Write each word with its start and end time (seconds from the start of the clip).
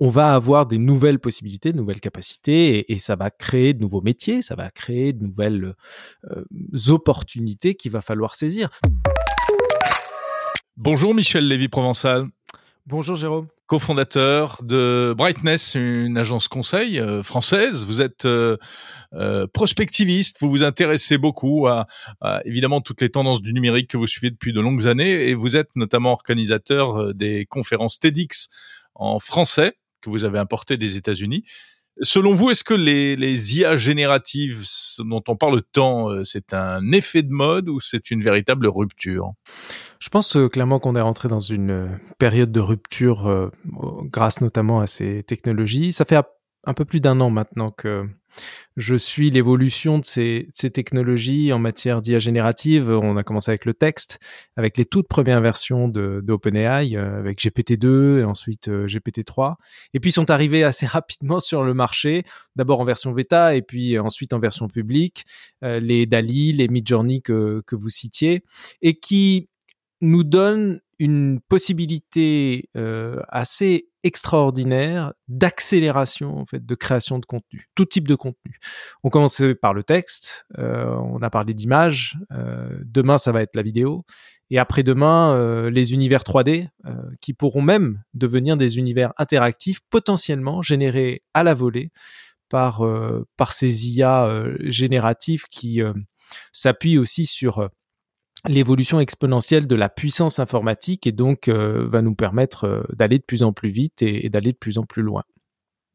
on 0.00 0.08
va 0.08 0.34
avoir 0.34 0.66
des 0.66 0.78
nouvelles 0.78 1.18
possibilités, 1.18 1.72
de 1.72 1.76
nouvelles 1.76 2.00
capacités, 2.00 2.92
et, 2.92 2.98
ça 2.98 3.16
va 3.16 3.30
créer 3.30 3.74
de 3.74 3.80
nouveaux 3.80 4.00
métiers, 4.00 4.42
ça 4.42 4.54
va 4.54 4.70
créer 4.70 5.12
de 5.12 5.24
nouvelles 5.24 5.74
euh, 6.30 6.44
opportunités 6.88 7.74
qu'il 7.74 7.92
va 7.92 8.00
falloir 8.00 8.34
saisir. 8.34 8.70
Bonjour 10.76 11.14
Michel 11.14 11.46
Lévy-Provençal. 11.48 12.26
Bonjour 12.86 13.16
Jérôme. 13.16 13.48
Co-fondateur 13.66 14.62
de 14.62 15.12
Brightness, 15.14 15.74
une 15.74 16.16
agence 16.16 16.48
conseil 16.48 16.98
euh, 16.98 17.22
française. 17.22 17.84
Vous 17.84 18.00
êtes 18.00 18.24
euh, 18.24 18.56
euh, 19.12 19.46
prospectiviste, 19.46 20.38
vous 20.40 20.48
vous 20.48 20.62
intéressez 20.62 21.18
beaucoup 21.18 21.66
à, 21.66 21.86
évidemment 22.46 22.80
toutes 22.80 23.02
les 23.02 23.10
tendances 23.10 23.42
du 23.42 23.52
numérique 23.52 23.90
que 23.90 23.98
vous 23.98 24.06
suivez 24.06 24.30
depuis 24.30 24.54
de 24.54 24.60
longues 24.60 24.88
années 24.88 25.28
et 25.28 25.34
vous 25.34 25.54
êtes 25.54 25.68
notamment 25.74 26.12
organisateur 26.12 27.12
des 27.12 27.44
conférences 27.44 27.98
TEDx 27.98 28.48
en 28.94 29.18
français 29.18 29.74
vous 30.08 30.24
avez 30.24 30.38
importées 30.38 30.76
des 30.76 30.96
États-Unis. 30.96 31.44
Selon 32.00 32.32
vous, 32.32 32.50
est-ce 32.50 32.62
que 32.62 32.74
les, 32.74 33.56
IA 33.56 33.76
génératives 33.76 34.64
dont 35.00 35.22
on 35.26 35.36
parle 35.36 35.62
tant, 35.62 36.10
euh, 36.10 36.22
c'est 36.22 36.54
un 36.54 36.92
effet 36.92 37.22
de 37.22 37.32
mode 37.32 37.68
ou 37.68 37.80
c'est 37.80 38.10
une 38.10 38.22
véritable 38.22 38.68
rupture? 38.68 39.32
Je 39.98 40.08
pense 40.08 40.36
euh, 40.36 40.48
clairement 40.48 40.78
qu'on 40.78 40.94
est 40.94 41.00
rentré 41.00 41.28
dans 41.28 41.40
une 41.40 41.70
euh, 41.70 41.88
période 42.18 42.52
de 42.52 42.60
rupture 42.60 43.50
grâce 44.04 44.40
notamment 44.40 44.80
à 44.80 44.86
ces 44.86 45.24
technologies. 45.24 45.92
Ça 45.92 46.04
fait 46.04 46.16
un 46.68 46.74
peu 46.74 46.84
plus 46.84 47.00
d'un 47.00 47.18
an 47.20 47.30
maintenant 47.30 47.70
que 47.70 48.06
je 48.76 48.94
suis 48.94 49.30
l'évolution 49.30 49.98
de 49.98 50.04
ces, 50.04 50.46
technologies 50.52 51.50
en 51.50 51.58
matière 51.58 52.02
d'IA 52.02 52.18
générative. 52.18 52.90
On 52.90 53.16
a 53.16 53.22
commencé 53.24 53.50
avec 53.50 53.64
le 53.64 53.72
texte, 53.72 54.20
avec 54.54 54.76
les 54.76 54.84
toutes 54.84 55.08
premières 55.08 55.40
versions 55.40 55.88
de, 55.88 56.22
OpenAI, 56.28 56.94
euh, 56.94 57.18
avec 57.18 57.40
GPT-2 57.40 58.20
et 58.20 58.24
ensuite 58.24 58.68
euh, 58.68 58.86
GPT-3. 58.86 59.54
Et 59.94 60.00
puis 60.00 60.12
sont 60.12 60.28
arrivés 60.28 60.62
assez 60.62 60.84
rapidement 60.86 61.40
sur 61.40 61.64
le 61.64 61.72
marché, 61.72 62.24
d'abord 62.54 62.80
en 62.80 62.84
version 62.84 63.12
bêta 63.12 63.56
et 63.56 63.62
puis 63.62 63.98
ensuite 63.98 64.34
en 64.34 64.38
version 64.38 64.68
publique, 64.68 65.24
euh, 65.64 65.80
les 65.80 66.04
DALI, 66.04 66.52
les 66.52 66.68
Midjourney 66.68 67.22
que, 67.22 67.62
que 67.66 67.76
vous 67.76 67.88
citiez, 67.88 68.44
et 68.82 69.00
qui 69.00 69.48
nous 70.00 70.24
donnent 70.24 70.80
une 70.98 71.40
possibilité 71.40 72.68
euh, 72.76 73.20
assez 73.28 73.88
extraordinaire 74.02 75.12
d'accélération 75.28 76.38
en 76.38 76.46
fait 76.46 76.64
de 76.64 76.74
création 76.74 77.18
de 77.18 77.26
contenu, 77.26 77.68
tout 77.74 77.84
type 77.84 78.08
de 78.08 78.14
contenu. 78.14 78.58
On 79.04 79.10
commençait 79.10 79.54
par 79.54 79.74
le 79.74 79.82
texte, 79.82 80.44
euh, 80.58 80.94
on 80.96 81.22
a 81.22 81.30
parlé 81.30 81.54
d'images, 81.54 82.16
euh, 82.32 82.78
demain 82.84 83.18
ça 83.18 83.32
va 83.32 83.42
être 83.42 83.54
la 83.54 83.62
vidéo, 83.62 84.04
et 84.50 84.58
après-demain 84.58 85.68
les 85.68 85.92
univers 85.92 86.22
3D 86.22 86.68
qui 87.20 87.34
pourront 87.34 87.60
même 87.60 88.02
devenir 88.14 88.56
des 88.56 88.78
univers 88.78 89.12
interactifs 89.18 89.80
potentiellement 89.90 90.62
générés 90.62 91.22
à 91.34 91.44
la 91.44 91.52
volée 91.52 91.90
par 92.48 92.82
par 93.36 93.52
ces 93.52 93.90
IA 93.90 94.42
génératifs 94.60 95.44
qui 95.50 95.82
s'appuient 96.50 96.96
aussi 96.96 97.26
sur 97.26 97.68
l'évolution 98.46 99.00
exponentielle 99.00 99.66
de 99.66 99.74
la 99.74 99.88
puissance 99.88 100.38
informatique 100.38 101.06
et 101.06 101.12
donc 101.12 101.48
euh, 101.48 101.86
va 101.88 102.02
nous 102.02 102.14
permettre 102.14 102.64
euh, 102.64 102.82
d'aller 102.94 103.18
de 103.18 103.24
plus 103.24 103.42
en 103.42 103.52
plus 103.52 103.70
vite 103.70 104.02
et, 104.02 104.28
d'aller 104.28 104.52
de 104.52 104.58
plus 104.58 104.78
en 104.78 104.84
plus 104.84 105.02
loin. 105.02 105.22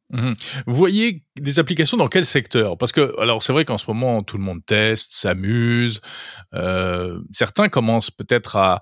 Mmh 0.10 0.34
Vous 0.68 0.76
voyez 0.76 1.24
des 1.38 1.60
applications 1.60 1.98
dans 1.98 2.08
quel 2.08 2.26
secteur? 2.26 2.78
Parce 2.78 2.92
que, 2.92 3.20
alors 3.20 3.42
c'est 3.42 3.54
vrai 3.54 3.66
qu'en 3.66 3.78
ce 3.78 3.86
moment, 3.88 4.24
tout 4.24 4.38
le 4.38 4.44
monde 4.44 4.66
teste, 4.66 5.14
s'amuse. 5.14 6.02
Euh, 6.54 7.20
certains 7.32 7.70
commencent 7.70 8.12
peut-être 8.12 8.56
à 8.56 8.82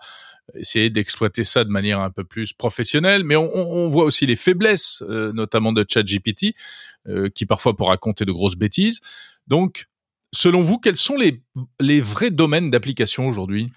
essayer 0.56 0.90
d'exploiter 0.90 1.44
ça 1.44 1.64
de 1.64 1.70
manière 1.70 2.02
un 2.02 2.10
peu 2.10 2.26
plus 2.26 2.52
professionnelle, 2.52 3.24
mais 3.24 3.38
on, 3.38 3.56
on 3.56 3.88
voit 3.88 4.04
aussi 4.04 4.26
les 4.26 4.36
faiblesses, 4.36 5.02
notamment 5.08 5.72
de 5.72 5.86
ChatGPT, 5.88 6.56
qui 7.34 7.46
parfois 7.46 7.78
peut 7.78 7.86
raconter 7.86 8.26
de 8.26 8.34
grosses 8.34 8.58
bêtises. 8.58 9.00
Donc, 9.48 9.86
Selon 10.34 10.62
vous, 10.62 10.78
quels 10.78 10.96
sont 10.96 11.18
les, 11.18 12.02
vrais 12.02 12.32
domaines 12.32 12.72
d'application 12.72 13.28
aujourd'hui? 13.28 13.68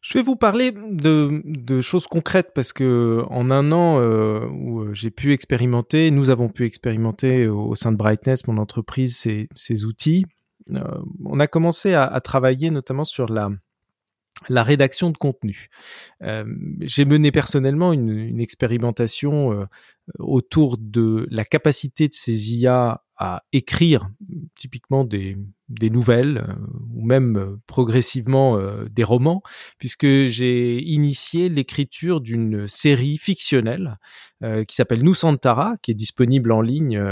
Je 0.00 0.14
vais 0.14 0.22
vous 0.22 0.36
parler 0.36 0.72
de, 0.72 1.80
choses 1.82 2.06
concrètes 2.06 2.52
parce 2.54 2.72
que 2.72 3.22
en 3.28 3.50
un 3.50 3.70
an 3.72 4.00
euh, 4.00 4.46
où 4.46 4.80
euh, 4.80 4.94
j'ai 4.94 5.10
pu 5.10 5.32
expérimenter, 5.32 6.10
nous 6.10 6.30
avons 6.30 6.48
pu 6.48 6.64
expérimenter 6.64 7.48
au, 7.48 7.74
sein 7.74 7.92
de 7.92 7.96
Brightness, 7.96 8.46
mon 8.46 8.56
entreprise, 8.58 9.16
ces, 9.54 9.84
outils. 9.84 10.24
Euh, 10.70 10.82
on 11.24 11.38
a 11.40 11.46
commencé 11.46 11.92
à, 11.92 12.18
travailler 12.22 12.70
notamment 12.70 13.04
sur 13.04 13.28
la, 13.28 13.50
rédaction 14.48 15.10
de 15.10 15.18
contenu. 15.18 15.68
J'ai 16.80 17.04
mené 17.04 17.30
personnellement 17.30 17.92
une, 17.92 18.40
expérimentation 18.40 19.68
autour 20.18 20.78
de 20.78 21.26
la 21.30 21.44
capacité 21.44 22.08
de 22.08 22.14
ces 22.14 22.54
IA 22.54 23.02
à 23.16 23.42
écrire 23.52 24.08
typiquement 24.54 25.02
des, 25.02 25.36
des 25.68 25.90
nouvelles 25.90 26.38
euh, 26.38 26.54
ou 26.94 27.04
même 27.04 27.36
euh, 27.36 27.60
progressivement 27.66 28.56
euh, 28.56 28.86
des 28.90 29.04
romans, 29.04 29.42
puisque 29.78 30.06
j'ai 30.06 30.82
initié 30.82 31.48
l'écriture 31.48 32.20
d'une 32.20 32.66
série 32.66 33.18
fictionnelle 33.18 33.98
qui 34.68 34.76
s'appelle 34.76 35.02
Nous 35.02 35.14
Santara, 35.14 35.74
qui 35.82 35.90
est 35.90 35.94
disponible 35.94 36.52
en 36.52 36.60
ligne 36.60 37.02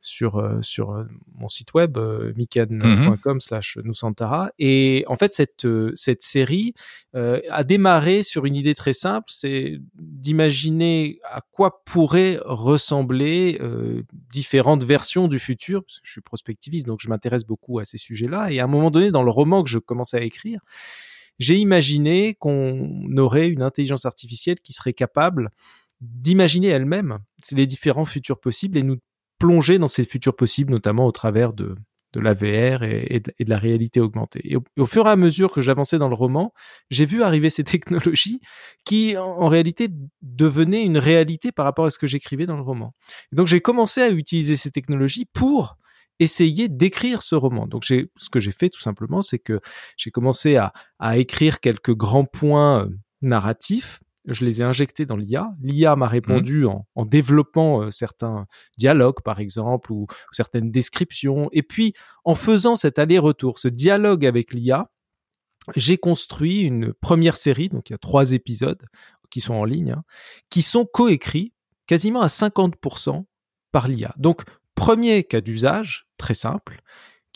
sur 0.00 0.36
euh, 0.36 0.62
sur 0.62 0.92
euh, 0.92 1.04
mon 1.34 1.48
site 1.48 1.74
web 1.74 1.96
euh, 1.98 2.32
mikan.com 2.36 3.40
slash 3.40 3.78
nusantara 3.78 4.52
et 4.58 5.04
en 5.08 5.16
fait 5.16 5.34
cette 5.34 5.66
cette 5.94 6.22
série 6.22 6.74
a 7.14 7.64
démarré 7.64 8.22
sur 8.22 8.44
une 8.44 8.54
idée 8.54 8.74
très 8.74 8.92
simple 8.92 9.26
c'est 9.28 9.80
d'imaginer 9.94 11.18
à 11.24 11.40
quoi 11.50 11.82
pourraient 11.84 12.38
ressembler 12.44 13.60
différentes 14.32 14.84
versions 14.84 15.26
du 15.26 15.40
futur 15.40 15.82
je 16.04 16.12
suis 16.12 16.20
prospectiviste 16.20 16.86
donc 16.86 17.00
je 17.02 17.08
m'intéresse 17.08 17.44
beaucoup 17.44 17.80
à 17.80 17.84
ces 17.84 17.98
sujets-là. 17.98 18.52
Et 18.52 18.60
à 18.60 18.64
un 18.64 18.68
moment 18.68 18.90
donné 18.90 19.10
dans 19.10 19.24
le 19.24 19.30
roman 19.30 19.64
que 19.64 19.70
je 19.70 19.78
commençais 19.78 20.18
à 20.18 20.22
écrire 20.22 20.60
j'ai 21.40 21.56
imaginé 21.56 22.34
qu'on 22.34 23.16
aurait 23.16 23.48
une 23.48 23.62
intelligence 23.62 24.04
artificielle 24.04 24.60
qui 24.60 24.72
serait 24.72 24.92
capable 24.92 25.50
d'imaginer 26.00 26.68
elle-même 26.68 27.18
les 27.52 27.66
différents 27.66 28.04
futurs 28.04 28.38
possibles 28.38 28.78
et 28.78 28.82
nous 28.82 28.98
plonger 29.38 29.78
dans 29.78 29.88
ces 29.88 30.04
futurs 30.04 30.36
possibles, 30.36 30.72
notamment 30.72 31.06
au 31.06 31.12
travers 31.12 31.52
de, 31.52 31.76
de 32.12 32.20
la 32.20 32.34
VR 32.34 32.82
et, 32.82 33.20
de, 33.20 33.32
la 33.46 33.58
réalité 33.58 34.00
augmentée. 34.00 34.40
Et 34.44 34.56
au, 34.56 34.86
fur 34.86 35.06
et 35.06 35.10
à 35.10 35.16
mesure 35.16 35.52
que 35.52 35.60
j'avançais 35.60 35.98
dans 35.98 36.08
le 36.08 36.14
roman, 36.14 36.52
j'ai 36.90 37.06
vu 37.06 37.22
arriver 37.22 37.50
ces 37.50 37.64
technologies 37.64 38.40
qui, 38.84 39.16
en, 39.16 39.48
réalité, 39.48 39.88
devenaient 40.22 40.84
une 40.84 40.98
réalité 40.98 41.52
par 41.52 41.64
rapport 41.64 41.84
à 41.84 41.90
ce 41.90 41.98
que 41.98 42.06
j'écrivais 42.06 42.46
dans 42.46 42.56
le 42.56 42.62
roman. 42.62 42.94
Et 43.32 43.36
donc, 43.36 43.46
j'ai 43.46 43.60
commencé 43.60 44.00
à 44.00 44.10
utiliser 44.10 44.56
ces 44.56 44.70
technologies 44.70 45.26
pour 45.26 45.76
essayer 46.18 46.68
d'écrire 46.68 47.22
ce 47.22 47.34
roman. 47.34 47.66
Donc, 47.66 47.84
j'ai, 47.84 48.10
ce 48.16 48.28
que 48.30 48.40
j'ai 48.40 48.52
fait 48.52 48.70
tout 48.70 48.80
simplement, 48.80 49.22
c'est 49.22 49.38
que 49.38 49.60
j'ai 49.96 50.10
commencé 50.10 50.56
à, 50.56 50.72
à 50.98 51.18
écrire 51.18 51.60
quelques 51.60 51.94
grands 51.94 52.24
points 52.24 52.84
euh, 52.84 52.88
narratifs 53.22 54.00
je 54.28 54.44
les 54.44 54.60
ai 54.60 54.64
injectés 54.64 55.06
dans 55.06 55.16
l'IA. 55.16 55.50
L'IA 55.60 55.96
m'a 55.96 56.06
répondu 56.06 56.64
mmh. 56.64 56.82
en, 56.94 57.04
développant 57.04 57.82
euh, 57.82 57.90
certains 57.90 58.46
dialogues, 58.76 59.22
par 59.24 59.40
exemple, 59.40 59.92
ou, 59.92 60.06
certaines 60.32 60.70
descriptions. 60.70 61.48
Et 61.52 61.62
puis, 61.62 61.94
en 62.24 62.34
faisant 62.34 62.76
cet 62.76 62.98
aller-retour, 62.98 63.58
ce 63.58 63.68
dialogue 63.68 64.26
avec 64.26 64.52
l'IA, 64.52 64.90
j'ai 65.76 65.98
construit 65.98 66.62
une 66.62 66.94
première 66.94 67.36
série, 67.36 67.68
donc 67.68 67.90
il 67.90 67.92
y 67.92 67.94
a 67.94 67.98
trois 67.98 68.32
épisodes 68.32 68.82
qui 69.30 69.40
sont 69.40 69.54
en 69.54 69.64
ligne, 69.64 69.92
hein, 69.92 70.04
qui 70.48 70.62
sont 70.62 70.86
coécrits 70.86 71.52
quasiment 71.86 72.20
à 72.20 72.26
50% 72.28 73.24
par 73.72 73.88
l'IA. 73.88 74.14
Donc, 74.16 74.42
premier 74.74 75.24
cas 75.24 75.40
d'usage, 75.40 76.06
très 76.16 76.34
simple, 76.34 76.80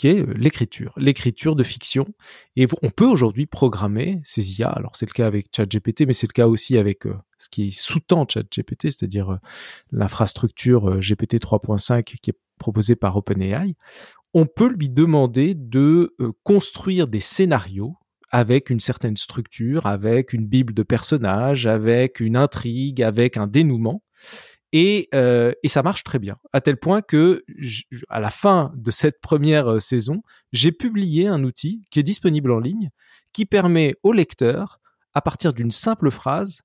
qui 0.02 0.08
est 0.08 0.20
euh, 0.20 0.34
l'écriture, 0.34 0.92
l'écriture 0.96 1.54
de 1.54 1.62
fiction. 1.62 2.08
Et 2.56 2.66
on 2.82 2.90
peut 2.90 3.06
aujourd'hui 3.06 3.46
programmer 3.46 4.20
ces 4.24 4.58
IA. 4.58 4.68
Alors 4.68 4.96
c'est 4.96 5.06
le 5.06 5.12
cas 5.12 5.28
avec 5.28 5.46
ChatGPT, 5.54 6.06
mais 6.08 6.12
c'est 6.12 6.26
le 6.26 6.32
cas 6.32 6.48
aussi 6.48 6.76
avec 6.76 7.06
euh, 7.06 7.14
ce 7.38 7.48
qui 7.48 7.70
sous-tend 7.70 8.26
ChatGPT, 8.28 8.86
c'est-à-dire 8.86 9.34
euh, 9.34 9.36
l'infrastructure 9.92 10.98
GPT 10.98 11.34
3.5 11.34 12.03
qui 12.03 12.30
est 12.30 12.38
proposée 12.59 12.97
par 12.97 13.16
OpenAI. 13.16 13.77
On 14.34 14.47
peut 14.47 14.72
lui 14.72 14.88
demander 14.88 15.54
de 15.54 16.16
construire 16.42 17.06
des 17.06 17.21
scénarios 17.21 17.97
avec 18.30 18.71
une 18.71 18.80
certaine 18.80 19.16
structure, 19.16 19.86
avec 19.86 20.32
une 20.32 20.47
bible 20.47 20.72
de 20.72 20.82
personnages, 20.82 21.66
avec 21.66 22.18
une 22.18 22.36
intrigue, 22.36 23.03
avec 23.03 23.36
un 23.36 23.47
dénouement. 23.47 24.03
Et, 24.72 25.09
euh, 25.15 25.53
et, 25.63 25.69
ça 25.69 25.83
marche 25.83 26.03
très 26.03 26.19
bien, 26.19 26.39
à 26.54 26.63
tel 26.63 26.78
point 26.78 27.03
que 27.03 27.45
à 28.09 28.21
la 28.21 28.30
fin 28.30 28.72
de 28.74 28.91
cette 28.91 29.21
première 29.21 29.71
euh, 29.71 29.80
saison, 29.80 30.22
j'ai 30.53 30.72
publié 30.72 31.28
un 31.28 31.45
outil 31.45 31.84
qui 31.91 32.01
est 32.01 32.03
disponible 32.03 32.51
en 32.51 32.59
ligne, 32.59 32.89
qui 33.34 33.45
permet 33.45 33.97
au 34.03 34.13
lecteur, 34.15 34.80
à 35.13 35.21
partir 35.21 35.53
d'une 35.53 35.71
simple 35.71 36.10
phrase, 36.10 36.63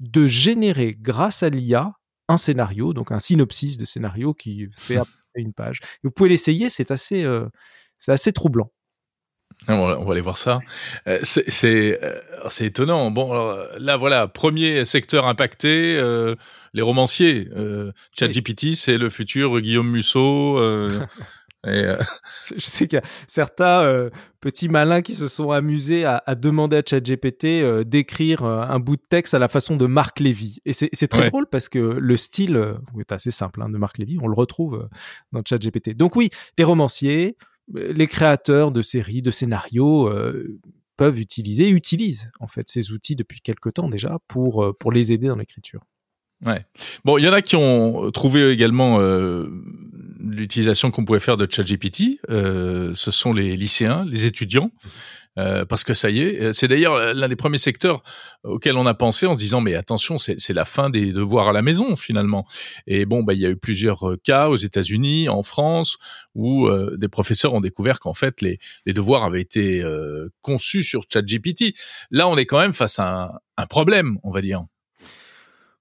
de 0.00 0.26
générer 0.26 0.94
grâce 0.98 1.42
à 1.42 1.48
l'IA 1.48 1.94
un 2.28 2.36
scénario, 2.36 2.92
donc 2.92 3.12
un 3.12 3.18
synopsis 3.18 3.78
de 3.78 3.84
scénario 3.84 4.34
qui 4.34 4.68
fait 4.76 4.98
une 5.34 5.52
page. 5.52 5.80
vous 6.02 6.10
pouvez 6.10 6.28
l'essayer, 6.28 6.68
c'est 6.68 6.90
assez, 6.90 7.24
euh, 7.24 7.46
c'est 7.98 8.12
assez 8.12 8.32
troublant. 8.32 8.70
On 9.68 10.04
va 10.04 10.12
aller 10.12 10.20
voir 10.20 10.38
ça. 10.38 10.60
Euh, 11.08 11.18
c'est 11.22 12.02
euh, 12.02 12.20
c'est 12.50 12.66
étonnant. 12.66 13.10
Bon, 13.10 13.32
là 13.78 13.96
voilà, 13.96 14.28
premier 14.28 14.84
secteur 14.84 15.26
impacté, 15.26 15.96
euh, 15.96 16.34
les 16.74 16.82
romanciers. 16.82 17.48
ChatGPT, 18.18 18.74
c'est 18.74 18.98
le 18.98 19.10
futur 19.10 19.60
Guillaume 19.60 19.90
Musso. 19.90 20.58
et, 21.66 21.94
Je 22.56 22.64
sais 22.64 22.86
qu'il 22.86 22.96
y 22.96 23.00
a 23.00 23.04
certains 23.26 24.08
petits 24.40 24.68
malins 24.68 25.02
qui 25.02 25.14
se 25.14 25.26
sont 25.26 25.50
amusés 25.50 26.04
à, 26.04 26.22
demander 26.36 26.76
à 26.76 26.82
ChatGPT 26.88 27.84
d'écrire 27.84 28.44
un 28.44 28.78
bout 28.78 28.96
de 28.96 29.02
texte 29.08 29.34
à 29.34 29.40
la 29.40 29.48
façon 29.48 29.76
de 29.76 29.86
Marc 29.86 30.20
Lévy. 30.20 30.60
Et 30.64 30.72
c'est 30.72 31.08
très 31.08 31.28
drôle 31.28 31.46
parce 31.50 31.68
que 31.68 31.78
le 31.78 32.16
style 32.16 32.76
est 33.00 33.10
assez 33.10 33.32
simple 33.32 33.62
hein, 33.62 33.68
de 33.68 33.78
Marc 33.78 33.98
Lévy. 33.98 34.18
On 34.22 34.28
le 34.28 34.34
retrouve 34.34 34.88
dans 35.32 35.42
ChatGPT. 35.44 35.96
Donc 35.96 36.14
oui, 36.14 36.30
les 36.56 36.64
romanciers 36.64 37.36
les 37.72 38.06
créateurs 38.06 38.70
de 38.72 38.82
séries, 38.82 39.22
de 39.22 39.30
scénarios 39.30 40.08
euh, 40.08 40.58
peuvent 40.96 41.18
utiliser, 41.18 41.68
utilisent 41.68 42.30
en 42.40 42.46
fait 42.46 42.68
ces 42.68 42.92
outils 42.92 43.16
depuis 43.16 43.40
quelque 43.40 43.68
temps 43.68 43.88
déjà 43.88 44.18
pour, 44.28 44.64
euh, 44.64 44.72
pour 44.72 44.92
les 44.92 45.12
aider 45.12 45.28
dans 45.28 45.36
l'écriture. 45.36 45.82
Ouais. 46.44 46.64
Bon, 47.04 47.16
il 47.16 47.24
y 47.24 47.28
en 47.28 47.32
a 47.32 47.40
qui 47.40 47.56
ont 47.56 48.10
trouvé 48.10 48.50
également 48.50 49.00
euh, 49.00 49.48
l'utilisation 50.20 50.90
qu'on 50.90 51.04
pouvait 51.04 51.20
faire 51.20 51.36
de 51.36 51.46
ChatGPT. 51.50 52.20
Euh, 52.28 52.92
ce 52.94 53.10
sont 53.10 53.32
les 53.32 53.56
lycéens, 53.56 54.04
les 54.04 54.26
étudiants. 54.26 54.70
Euh, 55.38 55.64
parce 55.64 55.84
que 55.84 55.94
ça 55.94 56.10
y 56.10 56.20
est, 56.20 56.52
c'est 56.52 56.68
d'ailleurs 56.68 57.14
l'un 57.14 57.28
des 57.28 57.36
premiers 57.36 57.58
secteurs 57.58 58.02
auxquels 58.44 58.76
on 58.76 58.86
a 58.86 58.94
pensé 58.94 59.26
en 59.26 59.34
se 59.34 59.38
disant 59.38 59.60
mais 59.60 59.74
attention, 59.74 60.18
c'est 60.18 60.52
la 60.54 60.64
fin 60.64 60.90
des 60.90 61.12
devoirs 61.12 61.48
à 61.48 61.52
la 61.52 61.62
maison 61.62 61.96
finalement. 61.96 62.46
Et 62.86 63.04
bon, 63.06 63.22
bah 63.22 63.34
il 63.34 63.40
y 63.40 63.46
a 63.46 63.50
eu 63.50 63.56
plusieurs 63.56 64.08
euh, 64.08 64.16
cas 64.22 64.48
aux 64.48 64.56
États-Unis, 64.56 65.28
en 65.28 65.42
France, 65.42 65.98
où 66.34 66.66
euh, 66.66 66.96
des 66.96 67.08
professeurs 67.08 67.54
ont 67.54 67.60
découvert 67.60 68.00
qu'en 68.00 68.14
fait 68.14 68.40
les, 68.40 68.58
les 68.86 68.92
devoirs 68.92 69.24
avaient 69.24 69.40
été 69.40 69.82
conçus 70.42 70.82
sur 70.82 71.02
ChatGPT. 71.12 71.74
Là, 72.10 72.28
on 72.28 72.36
est 72.36 72.46
quand 72.46 72.58
même 72.58 72.72
face 72.72 72.98
à 72.98 73.24
un, 73.24 73.30
un 73.56 73.66
problème, 73.66 74.18
on 74.22 74.30
va 74.30 74.42
dire. 74.42 74.64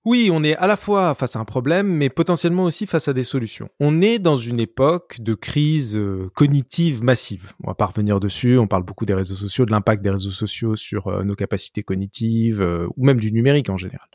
Oui, 0.06 0.30
on 0.32 0.44
est 0.44 0.56
à 0.58 0.68
la 0.68 0.78
fois 0.78 1.16
face 1.16 1.36
à 1.36 1.40
un 1.40 1.46
problème, 1.46 1.88
mais 1.88 2.10
potentiellement 2.10 2.66
aussi 2.66 2.86
face 2.86 3.08
à 3.08 3.14
des 3.14 3.24
solutions. 3.24 3.70
On 3.80 4.04
est 4.04 4.20
dans 4.20 4.38
une 4.38 4.60
époque 4.60 5.18
de 5.20 5.34
crise 5.34 5.98
euh, 5.98 6.30
cognitive 6.36 7.04
massive. 7.04 7.54
On 7.64 7.68
va 7.70 7.74
pas 7.74 7.88
revenir 7.88 8.20
dessus, 8.20 8.60
on 8.60 8.68
parle 8.68 8.84
beaucoup 8.84 9.08
des 9.08 9.16
réseaux 9.16 9.36
sociaux, 9.36 9.66
de 9.66 9.72
l'impact 9.72 10.04
des 10.04 10.12
réseaux 10.12 10.30
sociaux 10.30 10.76
sur 10.76 11.08
euh, 11.08 11.24
nos 11.24 11.34
capacités 11.34 11.82
cognitives, 11.82 12.62
euh, 12.62 12.88
ou 12.96 13.04
même 13.04 13.20
du 13.20 13.32
numérique 13.32 13.72
en 13.72 13.78
général. 13.78 14.08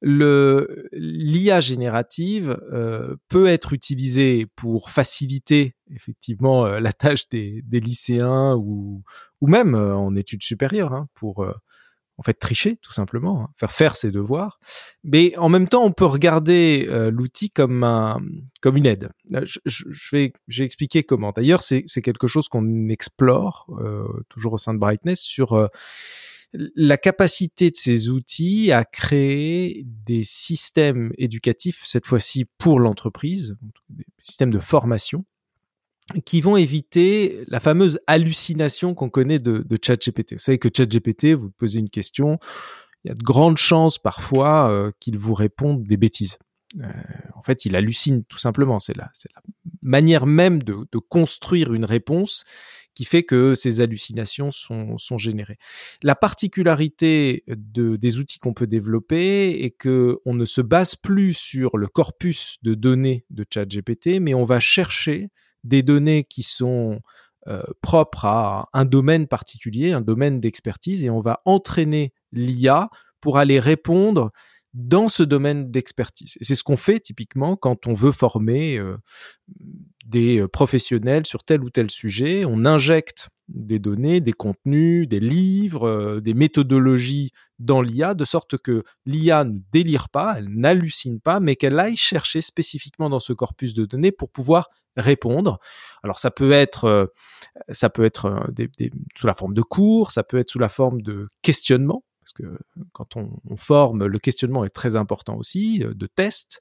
Le 0.00 0.88
l'IA 0.92 1.58
générative 1.58 2.56
peut 3.28 3.48
être 3.48 3.72
utilisée 3.72 4.46
pour 4.54 4.90
faciliter 4.90 5.74
effectivement 5.92 6.66
la 6.66 6.92
tâche 6.92 7.28
des, 7.30 7.64
lycéens 7.72 8.54
ou, 8.54 9.02
ou 9.40 9.48
même 9.48 9.74
en 9.74 10.14
études 10.14 10.44
supérieures 10.44 10.92
hein, 10.92 11.08
pour 11.14 11.44
en 12.18 12.22
fait 12.22 12.34
tricher 12.34 12.76
tout 12.82 12.92
simplement, 12.92 13.44
hein, 13.44 13.48
faire 13.56 13.72
faire 13.72 13.96
ses 13.96 14.10
devoirs. 14.10 14.58
Mais 15.04 15.36
en 15.38 15.48
même 15.48 15.68
temps, 15.68 15.84
on 15.84 15.92
peut 15.92 16.04
regarder 16.04 16.86
euh, 16.90 17.10
l'outil 17.10 17.50
comme 17.50 17.84
un 17.84 18.20
comme 18.60 18.76
une 18.76 18.86
aide. 18.86 19.10
Je, 19.30 19.60
je, 19.64 19.84
je 19.88 20.16
vais 20.16 20.32
j'ai 20.48 20.64
expliqué 20.64 21.04
comment. 21.04 21.32
D'ailleurs, 21.32 21.62
c'est 21.62 21.84
c'est 21.86 22.02
quelque 22.02 22.26
chose 22.26 22.48
qu'on 22.48 22.88
explore 22.88 23.66
euh, 23.80 24.06
toujours 24.28 24.54
au 24.54 24.58
sein 24.58 24.74
de 24.74 24.78
Brightness 24.78 25.20
sur 25.20 25.52
euh, 25.52 25.68
la 26.52 26.96
capacité 26.96 27.70
de 27.70 27.76
ces 27.76 28.08
outils 28.08 28.72
à 28.72 28.84
créer 28.84 29.84
des 29.86 30.24
systèmes 30.24 31.12
éducatifs 31.18 31.82
cette 31.84 32.06
fois-ci 32.06 32.46
pour 32.56 32.80
l'entreprise, 32.80 33.56
des 33.90 34.06
systèmes 34.22 34.52
de 34.52 34.58
formation 34.58 35.24
qui 36.24 36.40
vont 36.40 36.56
éviter 36.56 37.44
la 37.48 37.60
fameuse 37.60 38.00
hallucination 38.06 38.94
qu'on 38.94 39.10
connaît 39.10 39.38
de, 39.38 39.58
de 39.58 39.78
ChatGPT. 39.80 40.34
Vous 40.34 40.38
savez 40.38 40.58
que 40.58 40.68
ChatGPT, 40.74 41.34
vous 41.34 41.50
posez 41.50 41.78
une 41.80 41.90
question, 41.90 42.38
il 43.04 43.08
y 43.08 43.10
a 43.10 43.14
de 43.14 43.22
grandes 43.22 43.58
chances 43.58 43.98
parfois 43.98 44.70
euh, 44.70 44.90
qu'il 45.00 45.18
vous 45.18 45.34
réponde 45.34 45.84
des 45.84 45.96
bêtises. 45.96 46.38
Euh, 46.80 46.86
en 47.34 47.42
fait, 47.42 47.64
il 47.64 47.76
hallucine 47.76 48.24
tout 48.24 48.38
simplement. 48.38 48.78
C'est 48.78 48.96
la, 48.96 49.10
la 49.34 49.42
manière 49.82 50.26
même 50.26 50.62
de, 50.62 50.86
de, 50.90 50.98
construire 50.98 51.72
une 51.72 51.84
réponse 51.84 52.44
qui 52.94 53.04
fait 53.04 53.22
que 53.22 53.54
ces 53.54 53.80
hallucinations 53.80 54.50
sont, 54.50 54.98
sont 54.98 55.18
générées. 55.18 55.58
La 56.02 56.16
particularité 56.16 57.44
de, 57.46 57.96
des 57.96 58.18
outils 58.18 58.38
qu'on 58.38 58.54
peut 58.54 58.66
développer 58.66 59.64
est 59.64 59.70
que 59.70 60.18
on 60.24 60.34
ne 60.34 60.44
se 60.44 60.60
base 60.60 60.96
plus 60.96 61.32
sur 61.32 61.78
le 61.78 61.86
corpus 61.86 62.56
de 62.62 62.74
données 62.74 63.24
de 63.30 63.46
ChatGPT, 63.48 64.20
mais 64.20 64.34
on 64.34 64.44
va 64.44 64.58
chercher 64.58 65.28
des 65.68 65.82
données 65.82 66.24
qui 66.24 66.42
sont 66.42 67.00
euh, 67.46 67.62
propres 67.82 68.24
à 68.24 68.68
un 68.72 68.84
domaine 68.84 69.26
particulier, 69.26 69.92
un 69.92 70.00
domaine 70.00 70.40
d'expertise, 70.40 71.04
et 71.04 71.10
on 71.10 71.20
va 71.20 71.40
entraîner 71.44 72.12
l'IA 72.32 72.90
pour 73.20 73.38
aller 73.38 73.60
répondre 73.60 74.30
dans 74.74 75.08
ce 75.08 75.22
domaine 75.22 75.70
d'expertise. 75.70 76.36
C'est 76.40 76.54
ce 76.54 76.62
qu'on 76.62 76.76
fait 76.76 77.00
typiquement 77.00 77.56
quand 77.56 77.86
on 77.86 77.94
veut 77.94 78.12
former 78.12 78.76
euh, 78.78 78.96
des 80.08 80.44
professionnels 80.48 81.26
sur 81.26 81.44
tel 81.44 81.62
ou 81.62 81.70
tel 81.70 81.90
sujet. 81.90 82.44
On 82.44 82.64
injecte 82.64 83.28
des 83.48 83.78
données, 83.78 84.20
des 84.20 84.32
contenus, 84.32 85.08
des 85.08 85.20
livres, 85.20 85.88
euh, 85.88 86.20
des 86.20 86.34
méthodologies 86.34 87.32
dans 87.58 87.80
l'IA, 87.80 88.14
de 88.14 88.24
sorte 88.24 88.58
que 88.58 88.84
l'IA 89.06 89.44
ne 89.44 89.58
délire 89.72 90.08
pas, 90.10 90.34
elle 90.36 90.48
n'hallucine 90.48 91.20
pas, 91.20 91.40
mais 91.40 91.56
qu'elle 91.56 91.78
aille 91.78 91.96
chercher 91.96 92.40
spécifiquement 92.40 93.08
dans 93.08 93.20
ce 93.20 93.32
corpus 93.32 93.74
de 93.74 93.86
données 93.86 94.12
pour 94.12 94.30
pouvoir 94.30 94.68
répondre. 94.96 95.58
Alors 96.02 96.18
ça 96.18 96.30
peut 96.30 96.52
être, 96.52 96.84
euh, 96.84 97.06
ça 97.70 97.88
peut 97.88 98.04
être 98.04 98.26
euh, 98.26 98.40
des, 98.52 98.68
des, 98.78 98.90
sous 99.16 99.26
la 99.26 99.34
forme 99.34 99.54
de 99.54 99.62
cours, 99.62 100.10
ça 100.10 100.22
peut 100.22 100.38
être 100.38 100.50
sous 100.50 100.58
la 100.58 100.68
forme 100.68 101.00
de 101.02 101.28
questionnement, 101.42 102.02
parce 102.28 102.50
que 102.50 102.58
quand 102.92 103.16
on, 103.16 103.56
forme, 103.56 104.06
le 104.06 104.18
questionnement 104.18 104.64
est 104.64 104.70
très 104.70 104.96
important 104.96 105.36
aussi, 105.36 105.82
euh, 105.82 105.94
de 105.94 106.06
tests, 106.06 106.60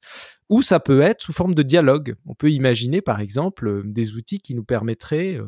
ou 0.49 0.61
ça 0.61 0.79
peut 0.79 1.01
être 1.01 1.21
sous 1.21 1.33
forme 1.33 1.55
de 1.55 1.63
dialogue. 1.63 2.15
On 2.25 2.35
peut 2.35 2.51
imaginer 2.51 3.01
par 3.01 3.19
exemple 3.19 3.83
des 3.85 4.13
outils 4.13 4.39
qui 4.39 4.55
nous 4.55 4.63
permettraient 4.63 5.39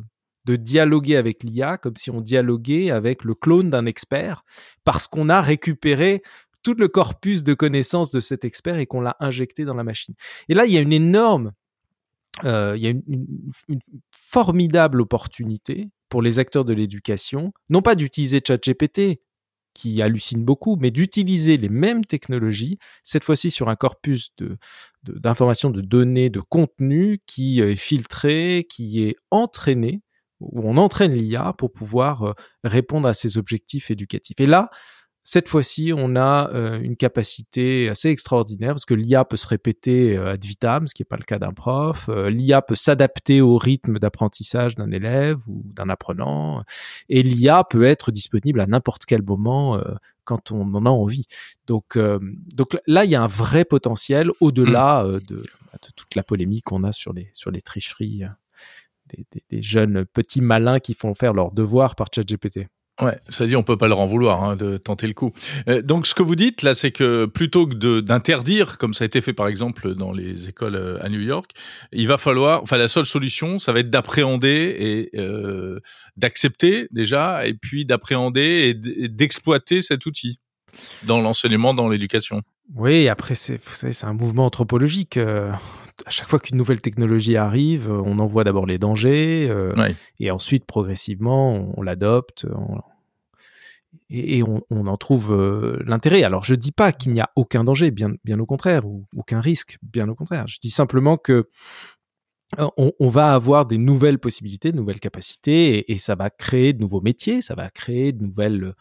de 0.45 0.55
dialoguer 0.55 1.15
avec 1.15 1.43
l'IA 1.43 1.77
comme 1.77 1.95
si 1.95 2.09
on 2.09 2.21
dialoguait 2.21 2.91
avec 2.91 3.23
le 3.23 3.33
clone 3.33 3.69
d'un 3.69 3.85
expert, 3.85 4.43
parce 4.83 5.07
qu'on 5.07 5.29
a 5.29 5.41
récupéré 5.41 6.21
tout 6.63 6.73
le 6.73 6.89
corpus 6.89 7.43
de 7.43 7.53
connaissances 7.53 8.11
de 8.11 8.19
cet 8.19 8.43
expert 8.43 8.77
et 8.77 8.85
qu'on 8.85 8.99
l'a 8.99 9.15
injecté 9.21 9.63
dans 9.63 9.75
la 9.75 9.83
machine. 9.83 10.15
Et 10.49 10.53
là, 10.53 10.65
il 10.65 10.73
y 10.73 10.77
a 10.77 10.81
une 10.81 10.93
énorme 10.93 11.53
euh, 12.45 12.73
il 12.77 12.83
y 12.83 12.87
a 12.87 12.89
une, 12.91 13.03
une, 13.67 13.79
formidable 14.11 15.01
opportunité 15.01 15.89
pour 16.09 16.21
les 16.21 16.39
acteurs 16.39 16.63
de 16.63 16.73
l'éducation, 16.73 17.51
non 17.69 17.81
pas 17.81 17.95
d'utiliser 17.95 18.41
ChatGPT, 18.45 19.19
qui 19.79 20.01
hallucine 20.01 20.43
beaucoup, 20.43 20.75
mais 20.75 20.91
d'utiliser 20.91 21.55
les 21.55 21.69
mêmes 21.69 22.03
technologies, 22.03 22.79
cette 23.03 23.23
fois-ci 23.23 23.49
sur 23.49 23.69
un 23.69 23.77
corpus 23.77 24.31
d'informations, 25.03 25.69
de, 25.69 25.79
données, 25.79 26.29
de 26.29 26.41
contenu 26.41 27.21
qui 27.25 27.61
est 27.61 27.77
filtré, 27.77 28.67
qui 28.69 29.05
est 29.05 29.15
entraîné, 29.31 30.01
où 30.41 30.69
on 30.69 30.75
entraîne 30.75 31.13
l'IA 31.13 31.53
pour 31.57 31.71
pouvoir 31.71 32.23
euh, 32.23 32.33
répondre 32.65 33.07
à 33.07 33.13
ces 33.13 33.37
objectifs 33.37 33.89
éducatifs. 33.89 34.39
Et 34.39 34.45
là, 34.45 34.69
cette 35.23 35.49
fois-ci, 35.49 35.91
on 35.95 36.15
a 36.15 36.49
euh, 36.53 36.79
une 36.79 36.95
capacité 36.95 37.89
assez 37.89 38.09
extraordinaire 38.09 38.69
parce 38.69 38.85
que 38.85 38.93
l'IA 38.93 39.25
peut 39.25 39.37
se 39.37 39.47
répéter 39.47 40.17
euh, 40.17 40.31
ad 40.31 40.43
vitam, 40.43 40.87
ce 40.87 40.95
qui 40.95 41.01
n'est 41.01 41.07
pas 41.07 41.17
le 41.17 41.23
cas 41.23 41.39
d'un 41.39 41.51
prof. 41.51 42.09
Euh, 42.09 42.29
L'IA 42.29 42.61
peut 42.61 42.75
s'adapter 42.75 43.41
au 43.41 43.57
rythme 43.57 43.99
d'apprentissage 43.99 44.75
d'un 44.75 44.91
élève 44.91 45.37
ou 45.47 45.61
d'un 45.65 45.89
apprenant. 45.89 46.63
Et 47.09 47.21
l'IA 47.21 47.63
peut 47.63 47.83
être 47.83 48.11
disponible 48.11 48.61
à 48.61 48.67
n'importe 48.67 49.05
quel 49.05 49.21
moment 49.21 49.79
quand 50.23 50.51
on 50.51 50.73
en 50.73 50.85
a 50.85 50.89
envie. 50.89 51.25
Donc, 51.67 51.97
donc 51.97 52.77
là, 52.87 53.05
il 53.05 53.11
y 53.11 53.15
a 53.15 53.21
un 53.21 53.27
vrai 53.27 53.65
potentiel 53.65 54.29
au-delà 54.39 55.03
mmh. 55.03 55.19
de, 55.27 55.35
de, 55.35 55.43
toute 55.95 56.15
la 56.15 56.23
polémique 56.23 56.65
qu'on 56.65 56.83
a 56.83 56.91
sur 56.91 57.13
les, 57.13 57.29
sur 57.33 57.51
les 57.51 57.61
tricheries 57.61 58.23
des, 59.07 59.25
des, 59.31 59.43
des 59.49 59.61
jeunes 59.61 60.05
petits 60.05 60.41
malins 60.41 60.79
qui 60.79 60.93
font 60.93 61.13
faire 61.13 61.33
leurs 61.33 61.51
devoirs 61.51 61.95
par 61.95 62.07
ChatGPT. 62.13 62.67
Ouais, 63.01 63.17
ça 63.29 63.47
dit 63.47 63.55
on 63.55 63.63
peut 63.63 63.77
pas 63.77 63.87
leur 63.87 63.99
en 63.99 64.07
vouloir 64.07 64.43
hein, 64.43 64.55
de 64.57 64.75
tenter 64.75 65.07
le 65.07 65.13
coup. 65.13 65.31
Euh, 65.69 65.81
donc 65.81 66.05
ce 66.05 66.13
que 66.13 66.21
vous 66.21 66.35
dites 66.35 66.63
là, 66.63 66.73
c'est 66.73 66.91
que 66.91 67.25
plutôt 67.25 67.65
que 67.65 68.01
d'interdire, 68.01 68.77
comme 68.77 68.93
ça 68.93 69.05
a 69.05 69.07
été 69.07 69.21
fait 69.21 69.31
par 69.31 69.47
exemple 69.47 69.95
dans 69.95 70.11
les 70.11 70.49
écoles 70.49 70.75
euh, 70.75 70.97
à 71.01 71.07
New 71.07 71.21
York, 71.21 71.51
il 71.93 72.07
va 72.09 72.17
falloir, 72.17 72.61
enfin 72.61 72.75
la 72.75 72.89
seule 72.89 73.05
solution, 73.05 73.57
ça 73.57 73.71
va 73.71 73.79
être 73.79 73.89
d'appréhender 73.89 74.75
et 75.13 75.17
euh, 75.17 75.79
d'accepter 76.17 76.89
déjà, 76.91 77.45
et 77.47 77.53
puis 77.53 77.85
d'appréhender 77.85 78.75
et 78.83 79.07
d'exploiter 79.07 79.81
cet 79.81 80.05
outil 80.05 80.39
dans 81.03 81.21
l'enseignement, 81.21 81.73
dans 81.73 81.87
l'éducation. 81.87 82.41
Oui, 82.75 83.07
après 83.07 83.35
c'est 83.35 83.61
c'est 83.63 84.05
un 84.05 84.13
mouvement 84.13 84.45
anthropologique. 84.45 85.15
Euh, 85.17 85.51
à 86.05 86.09
chaque 86.09 86.29
fois 86.29 86.39
qu'une 86.39 86.57
nouvelle 86.57 86.79
technologie 86.81 87.35
arrive, 87.35 87.91
on 87.91 88.19
en 88.19 88.25
voit 88.25 88.43
d'abord 88.43 88.65
les 88.65 88.77
dangers, 88.77 89.47
euh, 89.49 89.73
et 90.19 90.31
ensuite 90.31 90.65
progressivement 90.65 91.55
on, 91.55 91.73
on 91.77 91.81
l'adopte, 91.81 92.45
et, 94.09 94.39
et 94.39 94.43
on, 94.43 94.87
en 94.87 94.97
trouve 94.97 95.33
euh, 95.33 95.81
l'intérêt. 95.85 96.23
Alors 96.23 96.43
je 96.43 96.55
dis 96.55 96.71
pas 96.71 96.91
qu'il 96.91 97.13
n'y 97.13 97.21
a 97.21 97.29
aucun 97.35 97.63
danger, 97.63 97.91
bien, 97.91 98.39
au 98.39 98.45
contraire, 98.45 98.85
ou 98.85 99.05
aucun 99.15 99.39
risque, 99.39 99.77
bien 99.81 100.07
au 100.09 100.15
contraire. 100.15 100.47
Je 100.47 100.57
dis 100.59 100.71
simplement 100.71 101.17
que 101.17 101.47
on, 102.77 103.09
va 103.09 103.33
avoir 103.33 103.67
des 103.67 103.77
nouvelles 103.77 104.17
possibilités, 104.17 104.71
de 104.71 104.77
nouvelles 104.77 104.99
capacités, 104.99 105.91
et, 105.91 105.97
ça 105.99 106.15
va 106.15 106.31
créer 106.31 106.73
de 106.73 106.79
nouveaux 106.79 107.01
métiers, 107.01 107.43
ça 107.43 107.53
va 107.53 107.69
créer 107.69 108.11
de 108.11 108.23
nouvelles 108.23 108.73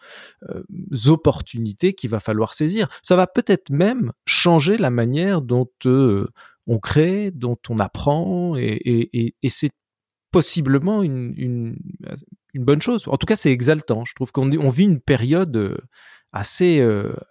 euh, 0.48 0.62
opportunités 1.08 1.92
qu'il 1.92 2.08
va 2.08 2.18
falloir 2.18 2.54
saisir. 2.54 2.88
Ça 3.02 3.14
va 3.14 3.26
peut-être 3.26 3.68
même 3.68 4.12
changer 4.24 4.78
la 4.78 4.88
manière 4.88 5.42
dont 5.42 5.68
euh, 5.84 6.26
on 6.66 6.78
crée, 6.78 7.30
dont 7.30 7.58
on 7.68 7.78
apprend, 7.78 8.56
et, 8.56 9.34
c'est 9.50 9.70
possiblement 10.38 11.02
une, 11.02 11.34
une, 11.36 12.64
bonne 12.64 12.80
chose. 12.80 13.04
En 13.08 13.16
tout 13.16 13.26
cas, 13.26 13.36
c'est 13.36 13.52
exaltant. 13.52 14.04
Je 14.04 14.14
trouve 14.14 14.30
qu'on 14.32 14.50
on 14.58 14.70
vit 14.70 14.84
une 14.84 15.00
période 15.00 15.56
euh, 15.56 15.76
assez, 16.32 16.80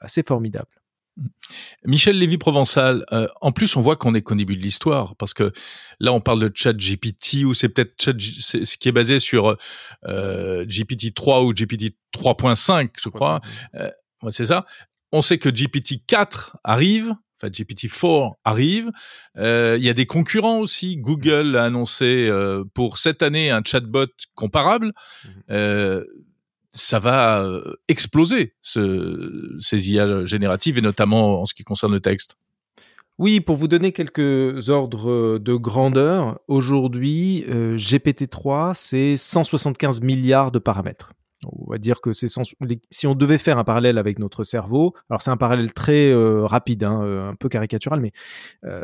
assez 0.02 0.24
formidable. 0.24 0.78
Michel 1.86 2.18
Lévy-Provençal, 2.18 3.06
euh, 3.12 3.28
en 3.42 3.52
plus 3.52 3.76
on 3.76 3.82
voit 3.82 3.96
qu'on 3.96 4.14
est 4.14 4.22
qu'au 4.22 4.36
début 4.36 4.58
de 4.58 4.62
l'histoire, 4.62 5.16
parce 5.16 5.34
que 5.34 5.52
là 6.00 6.14
on 6.14 6.22
parle 6.22 6.40
de 6.40 6.52
chat 6.54 6.74
GPT, 6.74 7.46
ou 7.46 7.54
c'est 7.54 7.70
peut-être 7.70 7.94
chat, 8.02 8.14
ce 8.20 8.78
qui 8.78 8.90
est 8.90 8.92
basé 8.92 9.20
sur 9.20 9.58
euh, 10.06 10.66
GPT 10.66 11.14
3 11.14 11.44
ou 11.44 11.54
GPT 11.54 11.96
3.5, 12.14 12.90
je 13.02 13.10
crois. 13.10 13.42
Euh, 13.76 13.90
c'est 14.30 14.46
ça. 14.46 14.66
On 15.12 15.22
sait 15.22 15.38
que 15.38 15.50
GPT 15.50 16.06
4 16.06 16.58
arrive, 16.64 17.14
enfin 17.38 17.50
GPT 17.50 17.88
4 17.90 18.36
arrive. 18.44 18.92
Il 19.36 19.82
y 19.84 19.90
a 19.90 19.94
des 19.94 20.06
concurrents 20.06 20.60
aussi. 20.60 20.98
Google 20.98 21.56
a 21.56 21.66
annoncé 21.66 22.32
pour 22.74 22.98
cette 22.98 23.24
année 23.24 23.52
un 23.52 23.62
chatbot 23.64 24.08
comparable. 24.36 24.94
Mmh 25.50 26.04
ça 26.78 27.00
va 27.00 27.42
euh, 27.42 27.76
exploser 27.88 28.54
ce, 28.62 29.56
ces 29.60 29.92
IA 29.92 30.26
génératives 30.26 30.78
et 30.78 30.82
notamment 30.82 31.42
en 31.42 31.46
ce 31.46 31.54
qui 31.54 31.64
concerne 31.64 31.92
le 31.92 32.00
texte. 32.00 32.38
Oui, 33.18 33.42
pour 33.42 33.56
vous 33.56 33.68
donner 33.68 33.92
quelques 33.94 34.70
ordres 34.70 35.40
de 35.40 35.56
grandeur, 35.56 36.40
aujourd'hui, 36.48 37.46
euh, 37.50 37.76
GPT-3, 37.76 38.74
c'est 38.76 39.18
175 39.18 40.02
milliards 40.02 40.52
de 40.52 40.60
paramètres. 40.60 41.14
On 41.68 41.72
va 41.72 41.78
dire 41.78 42.02
que 42.02 42.14
c'est 42.14 42.28
si 42.92 43.08
on 43.08 43.16
devait 43.16 43.38
faire 43.38 43.58
un 43.58 43.64
parallèle 43.64 43.98
avec 43.98 44.20
notre 44.20 44.44
cerveau, 44.44 44.94
alors 45.10 45.22
c'est 45.22 45.32
un 45.32 45.38
parallèle 45.38 45.74
très 45.74 46.12
euh, 46.12 46.46
rapide, 46.46 46.84
hein, 46.84 47.30
un 47.30 47.36
peu 47.36 47.50
caricatural, 47.50 48.00
mais 48.00 48.12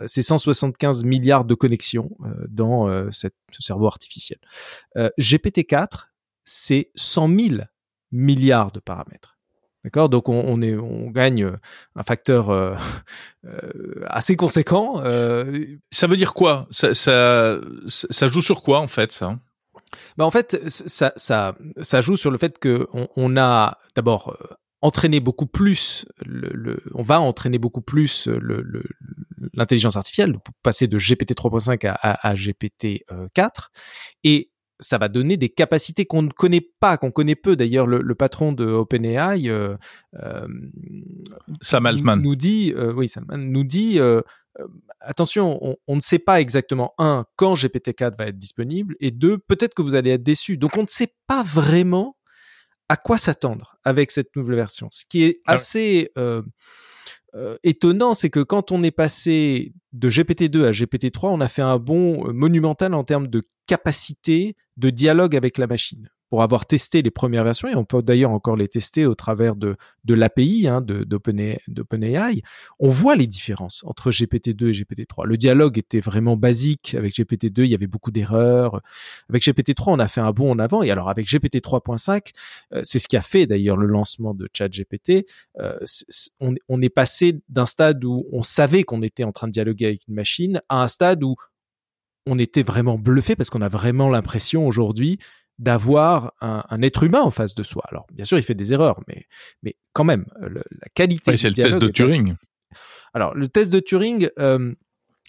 c'est 0.05 0.21
175 0.21 1.03
milliards 1.05 1.45
de 1.45 1.55
connexions 1.55 2.11
dans 2.47 2.87
ce 3.11 3.29
cerveau 3.59 3.87
artificiel. 3.87 4.39
GPT-4, 4.95 6.07
c'est 6.45 6.91
100 6.95 7.27
000 7.27 7.55
milliards 8.11 8.71
de 8.71 8.79
paramètres. 8.79 9.33
D'accord? 9.83 10.07
Donc 10.07 10.29
on, 10.29 10.61
est, 10.61 10.75
on 10.75 11.09
gagne 11.09 11.51
un 11.95 12.03
facteur 12.03 12.49
euh, 12.49 12.75
euh, 13.45 14.05
assez 14.07 14.35
conséquent. 14.35 15.01
Euh. 15.03 15.65
Ça 15.91 16.07
veut 16.07 16.15
dire 16.15 16.33
quoi? 16.33 16.67
Ça, 16.71 16.93
ça, 16.93 17.59
joue 18.27 18.41
sur 18.41 18.61
quoi 18.63 18.79
en 18.79 18.87
fait 18.87 19.11
ça? 19.11 19.37
Bah 20.17 20.25
en 20.25 20.31
fait, 20.31 20.62
ça, 20.67 21.13
ça, 21.15 21.55
ça 21.81 22.01
joue 22.01 22.17
sur 22.17 22.31
le 22.31 22.38
fait 22.38 22.57
que 22.59 22.88
on, 22.93 23.38
a 23.38 23.77
d'abord 23.95 24.38
entraîné 24.81 25.19
beaucoup 25.19 25.45
plus, 25.47 26.05
le, 26.25 26.81
on 26.93 27.03
va 27.03 27.21
entraîner 27.21 27.57
beaucoup 27.57 27.81
plus 27.81 28.27
l'intelligence 29.53 29.95
artificielle, 29.95 30.35
passer 30.62 30.88
de 30.88 30.97
GPT 30.97 31.31
3.5 31.31 31.88
à, 31.88 31.93
à, 31.93 32.29
à, 32.29 32.35
GPT 32.35 33.05
4, 33.33 33.71
et 34.23 34.51
ça 34.83 34.97
va 34.97 35.07
donner 35.07 35.38
des 35.38 35.50
capacités 35.50 36.05
qu'on 36.05 36.21
ne 36.21 36.29
connaît 36.29 36.65
pas, 36.79 36.97
qu'on 36.97 37.12
connaît 37.12 37.35
peu. 37.35 37.55
D'ailleurs, 37.55 37.88
le, 37.88 38.15
patron 38.15 38.51
de 38.51 38.65
OpenAI, 38.65 39.50
euh, 39.50 39.75
euh, 40.21 40.47
Sam 41.62 41.85
Altman, 41.85 42.21
nous 42.21 42.35
dit, 42.35 42.73
euh, 42.75 42.93
oui, 42.93 43.12
nous 43.35 43.63
dit, 43.63 44.00
attention, 45.00 45.77
on, 45.88 45.95
ne 45.95 46.01
sait 46.01 46.19
pas 46.19 46.41
exactement 46.41 46.93
un 46.98 47.25
quand 47.36 47.55
GPT-4 47.55 48.17
va 48.17 48.27
être 48.27 48.38
disponible, 48.38 48.95
et 49.00 49.12
deux, 49.12 49.38
peut-être 49.38 49.74
que 49.74 49.81
vous 49.81 49.95
allez 49.95 50.12
être 50.12 50.24
déçu. 50.24 50.57
Donc, 50.57 50.77
on 50.77 50.83
ne 50.83 50.88
sait 50.88 51.13
pas 51.27 51.43
vraiment 51.43 52.17
à 52.89 52.98
quoi 52.98 53.17
s'attendre 53.17 53.77
avec 53.83 54.12
cette 54.12 54.36
nouvelle 54.36 54.55
version. 54.55 54.88
Ce 54.91 55.05
qui 55.07 55.24
est 55.24 55.41
ah 55.45 55.53
assez 55.53 56.12
étonnant, 57.63 58.13
c'est 58.13 58.29
que 58.29 58.41
quand 58.41 58.72
on 58.72 58.83
est 58.83 58.91
passé 58.91 59.74
de 59.91 60.10
GPT-2 60.10 60.65
à 60.65 60.72
GPT-3, 60.72 61.29
on 61.29 61.41
a 61.41 61.48
fait 61.48 61.63
un 61.63 61.79
bond 61.79 62.31
monumental 62.31 62.93
en 62.93 63.03
termes 63.03 63.27
de 63.27 63.41
capacité 63.65 64.55
de 64.77 64.89
dialogue 64.89 65.36
avec 65.36 65.57
la 65.57 65.67
machine 65.67 66.10
pour 66.33 66.41
avoir 66.41 66.65
testé 66.65 67.03
les 67.03 67.11
premières 67.11 67.43
versions, 67.43 67.67
et 67.67 67.75
on 67.75 67.85
peut 67.85 68.01
d'ailleurs 68.01 68.31
encore 68.31 68.55
les 68.55 68.67
tester 68.67 69.05
au 69.05 69.13
travers 69.13 69.55
de, 69.55 69.75
de 70.03 70.15
l'API 70.15 70.67
hein, 70.67 70.81
d'OpenAI, 70.81 72.41
on 72.79 72.89
voit 72.89 73.15
les 73.15 73.27
différences 73.27 73.83
entre 73.85 74.09
GPT-2 74.09 74.69
et 74.69 74.71
GPT-3. 74.71 75.27
Le 75.27 75.37
dialogue 75.37 75.77
était 75.77 75.99
vraiment 75.99 76.35
basique. 76.35 76.95
Avec 76.95 77.13
GPT-2, 77.13 77.59
il 77.59 77.67
y 77.67 77.75
avait 77.75 77.85
beaucoup 77.85 78.09
d'erreurs. 78.09 78.81
Avec 79.29 79.43
GPT-3, 79.43 79.83
on 79.89 79.99
a 79.99 80.07
fait 80.07 80.21
un 80.21 80.31
bond 80.31 80.49
en 80.49 80.57
avant. 80.57 80.81
Et 80.81 80.89
alors 80.89 81.07
avec 81.07 81.27
GPT 81.27 81.57
3.5, 81.57 82.31
euh, 82.73 82.81
c'est 82.83 82.97
ce 82.97 83.07
qui 83.07 83.15
a 83.15 83.21
fait 83.21 83.45
d'ailleurs 83.45 83.77
le 83.77 83.85
lancement 83.85 84.33
de 84.33 84.49
ChatGPT. 84.51 85.27
Euh, 85.59 85.77
on 86.39 86.81
est 86.81 86.89
passé 86.89 87.41
d'un 87.49 87.67
stade 87.67 88.03
où 88.03 88.25
on 88.31 88.41
savait 88.41 88.81
qu'on 88.81 89.03
était 89.03 89.23
en 89.23 89.33
train 89.33 89.45
de 89.45 89.51
dialoguer 89.51 89.85
avec 89.85 90.07
une 90.07 90.15
machine 90.15 90.61
à 90.67 90.81
un 90.81 90.87
stade 90.87 91.23
où 91.23 91.35
on 92.25 92.39
était 92.39 92.63
vraiment 92.63 92.97
bluffé 92.97 93.35
parce 93.35 93.51
qu'on 93.51 93.61
a 93.61 93.67
vraiment 93.67 94.09
l'impression 94.09 94.65
aujourd'hui 94.65 95.19
d'avoir 95.60 96.33
un, 96.41 96.81
être 96.81 97.03
humain 97.03 97.22
en 97.22 97.31
face 97.31 97.55
de 97.55 97.63
soi. 97.63 97.83
Alors, 97.89 98.07
bien 98.12 98.25
sûr, 98.25 98.38
il 98.38 98.43
fait 98.43 98.55
des 98.55 98.74
erreurs, 98.74 99.01
mais, 99.07 99.25
mais 99.62 99.75
quand 99.93 100.03
même, 100.03 100.25
la 100.41 100.89
qualité. 100.93 101.38
c'est 101.38 101.50
le 101.50 101.55
test 101.55 101.79
de 101.79 101.88
Turing. 101.88 102.36
Alors, 103.13 103.36
le 103.36 103.48
test 103.48 103.72
de 103.72 103.79
Turing, 103.79 104.29
euh, 104.39 104.74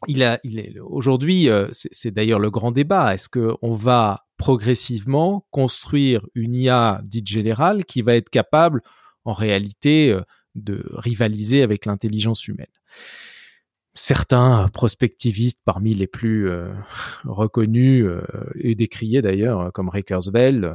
il 0.09 0.23
a, 0.23 0.41
il 0.43 0.59
est 0.59 0.79
aujourd'hui, 0.81 1.49
euh, 1.49 1.69
c'est 1.73 2.11
d'ailleurs 2.11 2.39
le 2.39 2.51
grand 2.51 2.73
débat. 2.73 3.15
Est-ce 3.15 3.29
qu'on 3.29 3.73
va 3.73 4.27
progressivement 4.37 5.47
construire 5.51 6.27
une 6.35 6.55
IA 6.55 7.01
dite 7.05 7.27
générale 7.27 7.85
qui 7.85 8.03
va 8.03 8.17
être 8.17 8.31
capable, 8.31 8.83
en 9.25 9.33
réalité, 9.33 10.11
euh, 10.11 10.23
de 10.55 10.85
rivaliser 10.95 11.63
avec 11.63 11.87
l'intelligence 11.87 12.49
humaine? 12.49 12.67
Certains 13.95 14.69
prospectivistes 14.73 15.61
parmi 15.65 15.95
les 15.95 16.07
plus 16.07 16.49
euh, 16.49 16.73
reconnus 17.25 18.05
euh, 18.05 18.23
et 18.57 18.75
décriés 18.75 19.23
d'ailleurs, 19.23 19.73
comme 19.73 19.89
Ray 19.89 20.03
Kurzweil, 20.03 20.65
euh, 20.65 20.75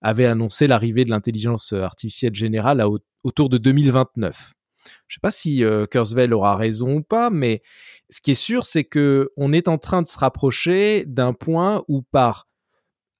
avaient 0.00 0.26
annoncé 0.26 0.66
l'arrivée 0.66 1.04
de 1.04 1.10
l'intelligence 1.10 1.72
artificielle 1.72 2.34
générale 2.34 2.82
autour 3.22 3.48
de 3.48 3.58
2029. 3.58 4.52
Je 4.84 4.86
ne 4.86 5.14
sais 5.14 5.20
pas 5.20 5.30
si 5.30 5.62
Kurzweil 5.90 6.32
aura 6.32 6.56
raison 6.56 6.96
ou 6.96 7.02
pas, 7.02 7.28
mais 7.28 7.60
ce 8.08 8.22
qui 8.22 8.30
est 8.30 8.34
sûr, 8.34 8.64
c'est 8.64 8.84
que 8.84 9.30
on 9.36 9.52
est 9.52 9.68
en 9.68 9.76
train 9.76 10.00
de 10.00 10.08
se 10.08 10.16
rapprocher 10.16 11.04
d'un 11.06 11.34
point 11.34 11.84
où 11.86 12.00
par 12.00 12.48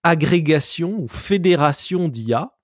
agrégation 0.02 0.98
ou 0.98 1.06
fédération 1.06 2.08
d'IA, 2.08 2.44
euh, 2.44 2.59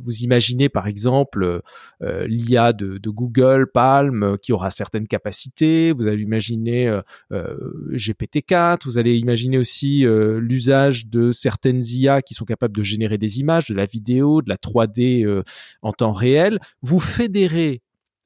vous 0.00 0.18
imaginez 0.18 0.68
par 0.68 0.86
exemple 0.86 1.62
euh, 2.02 2.26
l'IA 2.26 2.72
de, 2.72 2.98
Google, 3.08 3.66
Palm, 3.72 4.22
euh, 4.22 4.36
qui 4.36 4.52
aura 4.52 4.70
certaines 4.70 5.06
capacités. 5.06 5.92
Vous 5.92 6.06
allez 6.06 6.22
imaginer 6.22 7.00
GPT-4. 7.30 8.84
Vous 8.84 8.98
allez 8.98 9.16
imaginer 9.16 9.58
aussi 9.58 10.04
l'usage 10.06 11.06
de 11.06 11.32
certaines 11.32 11.82
IA 11.84 12.22
qui 12.22 12.34
sont 12.34 12.44
capables 12.44 12.76
de 12.76 12.82
générer 12.82 13.18
des 13.18 13.40
images, 13.40 13.68
de 13.68 13.74
la 13.74 13.86
vidéo, 13.86 14.42
de 14.42 14.48
la 14.48 14.56
3D 14.56 15.42
en 15.82 15.92
temps 15.92 16.12
réel. 16.12 16.58
Vous 16.82 17.00
fédérez 17.00 17.82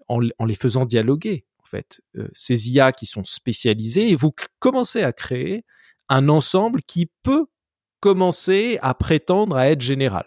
en, 0.08 0.20
en 0.38 0.44
les 0.44 0.54
faisant 0.54 0.84
dialoguer 0.84 1.44
en 1.58 1.66
fait 1.66 2.00
ces 2.32 2.72
IA 2.72 2.92
qui 2.92 3.06
sont 3.06 3.24
spécialisées 3.24 4.10
et 4.10 4.16
vous 4.16 4.32
commencez 4.58 5.02
à 5.02 5.12
créer 5.12 5.64
un 6.08 6.28
ensemble 6.28 6.82
qui 6.82 7.10
peut 7.22 7.46
commencer 8.00 8.78
à 8.82 8.92
prétendre 8.94 9.56
à 9.56 9.70
être 9.70 9.80
général. 9.80 10.26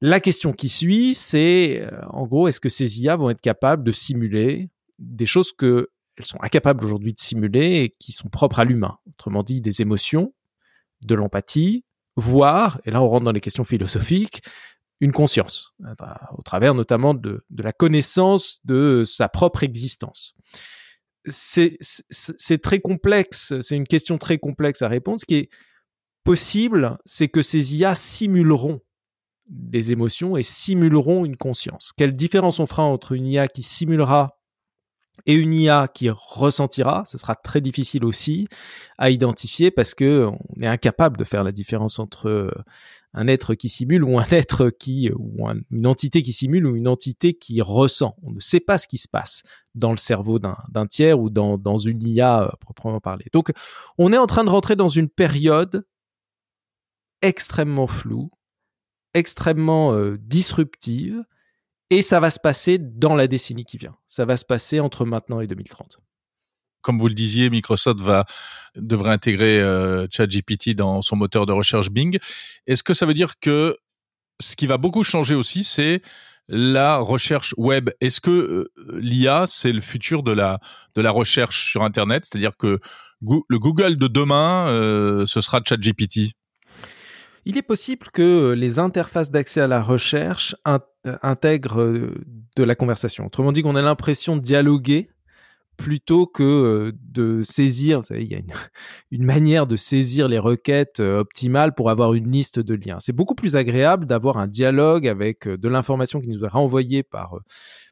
La 0.00 0.20
question 0.20 0.52
qui 0.52 0.68
suit, 0.68 1.14
c'est 1.14 1.80
euh, 1.82 2.00
en 2.10 2.26
gros, 2.26 2.48
est-ce 2.48 2.60
que 2.60 2.68
ces 2.68 3.02
IA 3.02 3.16
vont 3.16 3.30
être 3.30 3.40
capables 3.40 3.82
de 3.82 3.92
simuler 3.92 4.70
des 4.98 5.26
choses 5.26 5.52
que 5.52 5.90
elles 6.16 6.26
sont 6.26 6.38
incapables 6.42 6.84
aujourd'hui 6.84 7.12
de 7.12 7.20
simuler 7.20 7.82
et 7.82 7.90
qui 7.90 8.12
sont 8.12 8.28
propres 8.28 8.58
à 8.58 8.64
l'humain? 8.64 8.98
Autrement 9.08 9.42
dit, 9.42 9.60
des 9.60 9.82
émotions, 9.82 10.34
de 11.00 11.14
l'empathie, 11.14 11.84
voire, 12.16 12.80
et 12.84 12.90
là 12.90 13.00
on 13.02 13.08
rentre 13.08 13.24
dans 13.24 13.32
les 13.32 13.40
questions 13.40 13.64
philosophiques, 13.64 14.42
une 15.00 15.12
conscience, 15.12 15.74
au 16.36 16.42
travers 16.42 16.74
notamment 16.74 17.14
de, 17.14 17.44
la 17.56 17.72
connaissance 17.72 18.60
de 18.64 19.04
sa 19.06 19.28
propre 19.28 19.62
existence. 19.62 20.34
C'est 21.28 21.78
très 22.62 22.80
complexe, 22.80 23.54
c'est 23.60 23.76
une 23.76 23.86
question 23.86 24.18
très 24.18 24.38
complexe 24.38 24.82
à 24.82 24.88
répondre. 24.88 25.20
Ce 25.20 25.26
qui 25.26 25.36
est 25.36 25.50
possible, 26.24 26.98
c'est 27.04 27.28
que 27.28 27.42
ces 27.42 27.76
IA 27.76 27.94
simuleront 27.94 28.80
des 29.48 29.92
émotions 29.92 30.36
et 30.36 30.42
simuleront 30.42 31.24
une 31.24 31.36
conscience. 31.36 31.92
Quelle 31.96 32.14
différence 32.14 32.60
on 32.60 32.66
fera 32.66 32.82
entre 32.82 33.12
une 33.12 33.26
IA 33.26 33.48
qui 33.48 33.62
simulera 33.62 34.38
et 35.26 35.34
une 35.34 35.52
IA 35.52 35.88
qui 35.92 36.10
ressentira, 36.10 37.04
ce 37.06 37.18
sera 37.18 37.34
très 37.34 37.60
difficile 37.60 38.04
aussi 38.04 38.46
à 38.98 39.10
identifier 39.10 39.70
parce 39.70 39.94
que 39.94 40.26
on 40.26 40.62
est 40.62 40.66
incapable 40.66 41.16
de 41.16 41.24
faire 41.24 41.42
la 41.44 41.52
différence 41.52 41.98
entre 41.98 42.28
euh, 42.28 42.50
un 43.14 43.26
être 43.26 43.54
qui 43.54 43.68
simule 43.68 44.04
ou 44.04 44.18
un 44.18 44.26
être 44.30 44.70
qui 44.70 45.10
ou 45.14 45.48
une 45.70 45.86
entité 45.86 46.22
qui 46.22 46.32
simule 46.32 46.66
ou 46.66 46.76
une 46.76 46.88
entité 46.88 47.34
qui 47.34 47.60
ressent. 47.60 48.14
On 48.22 48.32
ne 48.32 48.40
sait 48.40 48.60
pas 48.60 48.78
ce 48.78 48.86
qui 48.86 48.98
se 48.98 49.08
passe 49.08 49.42
dans 49.74 49.90
le 49.90 49.96
cerveau 49.96 50.38
d'un 50.38 50.86
tiers 50.86 51.18
ou 51.18 51.30
dans, 51.30 51.58
dans 51.58 51.78
une 51.78 52.02
IA 52.02 52.44
euh, 52.44 52.48
proprement 52.60 53.00
parlée. 53.00 53.26
Donc, 53.32 53.52
on 53.96 54.12
est 54.12 54.18
en 54.18 54.26
train 54.26 54.44
de 54.44 54.50
rentrer 54.50 54.76
dans 54.76 54.88
une 54.88 55.08
période 55.08 55.84
extrêmement 57.22 57.86
floue, 57.86 58.30
extrêmement 59.18 59.92
euh, 59.92 60.16
disruptive 60.18 61.22
et 61.90 62.02
ça 62.02 62.20
va 62.20 62.30
se 62.30 62.38
passer 62.38 62.78
dans 62.78 63.14
la 63.14 63.26
décennie 63.26 63.64
qui 63.64 63.78
vient. 63.78 63.96
Ça 64.06 64.24
va 64.24 64.36
se 64.36 64.44
passer 64.44 64.80
entre 64.80 65.04
maintenant 65.04 65.40
et 65.40 65.46
2030. 65.46 65.98
Comme 66.82 66.98
vous 66.98 67.08
le 67.08 67.14
disiez, 67.14 67.50
Microsoft 67.50 68.00
va 68.00 68.24
devrait 68.76 69.10
intégrer 69.10 69.60
euh, 69.60 70.06
ChatGPT 70.10 70.74
dans 70.74 71.02
son 71.02 71.16
moteur 71.16 71.44
de 71.44 71.52
recherche 71.52 71.90
Bing. 71.90 72.18
Est-ce 72.66 72.82
que 72.82 72.94
ça 72.94 73.04
veut 73.04 73.14
dire 73.14 73.38
que 73.40 73.76
ce 74.40 74.54
qui 74.54 74.66
va 74.66 74.78
beaucoup 74.78 75.02
changer 75.02 75.34
aussi, 75.34 75.64
c'est 75.64 76.02
la 76.46 76.98
recherche 76.98 77.54
web? 77.56 77.90
Est-ce 78.00 78.20
que 78.20 78.30
euh, 78.30 79.00
l'IA, 79.00 79.46
c'est 79.48 79.72
le 79.72 79.80
futur 79.80 80.22
de 80.22 80.30
la, 80.30 80.60
de 80.94 81.02
la 81.02 81.10
recherche 81.10 81.70
sur 81.70 81.82
Internet? 81.82 82.24
C'est-à-dire 82.24 82.56
que 82.56 82.78
le 83.20 83.58
Google 83.58 83.96
de 83.96 84.06
demain, 84.06 84.68
ce 85.26 85.40
sera 85.40 85.60
ChatGPT 85.66 86.36
il 87.44 87.56
est 87.56 87.62
possible 87.62 88.08
que 88.12 88.52
les 88.52 88.78
interfaces 88.78 89.30
d'accès 89.30 89.60
à 89.60 89.66
la 89.66 89.82
recherche 89.82 90.56
euh, 90.66 90.78
intègrent 91.22 91.80
euh, 91.80 92.14
de 92.56 92.62
la 92.62 92.74
conversation. 92.74 93.26
Autrement 93.26 93.52
dit, 93.52 93.62
qu'on 93.62 93.76
a 93.76 93.82
l'impression 93.82 94.36
de 94.36 94.42
dialoguer 94.42 95.08
plutôt 95.76 96.26
que 96.26 96.42
euh, 96.42 96.92
de 97.02 97.42
saisir. 97.44 97.98
Vous 98.00 98.06
savez, 98.06 98.24
il 98.24 98.30
y 98.30 98.34
a 98.34 98.38
une, 99.10 99.24
manière 99.24 99.66
de 99.66 99.76
saisir 99.76 100.28
les 100.28 100.38
requêtes 100.38 101.00
optimales 101.00 101.74
pour 101.74 101.90
avoir 101.90 102.14
une 102.14 102.30
liste 102.30 102.58
de 102.58 102.74
liens. 102.74 102.98
C'est 103.00 103.12
beaucoup 103.12 103.34
plus 103.34 103.56
agréable 103.56 104.06
d'avoir 104.06 104.38
un 104.38 104.48
dialogue 104.48 105.06
avec 105.06 105.48
de 105.48 105.68
l'information 105.68 106.20
qui 106.20 106.28
nous 106.28 106.44
est 106.44 106.48
renvoyée 106.48 107.02
par, 107.02 107.38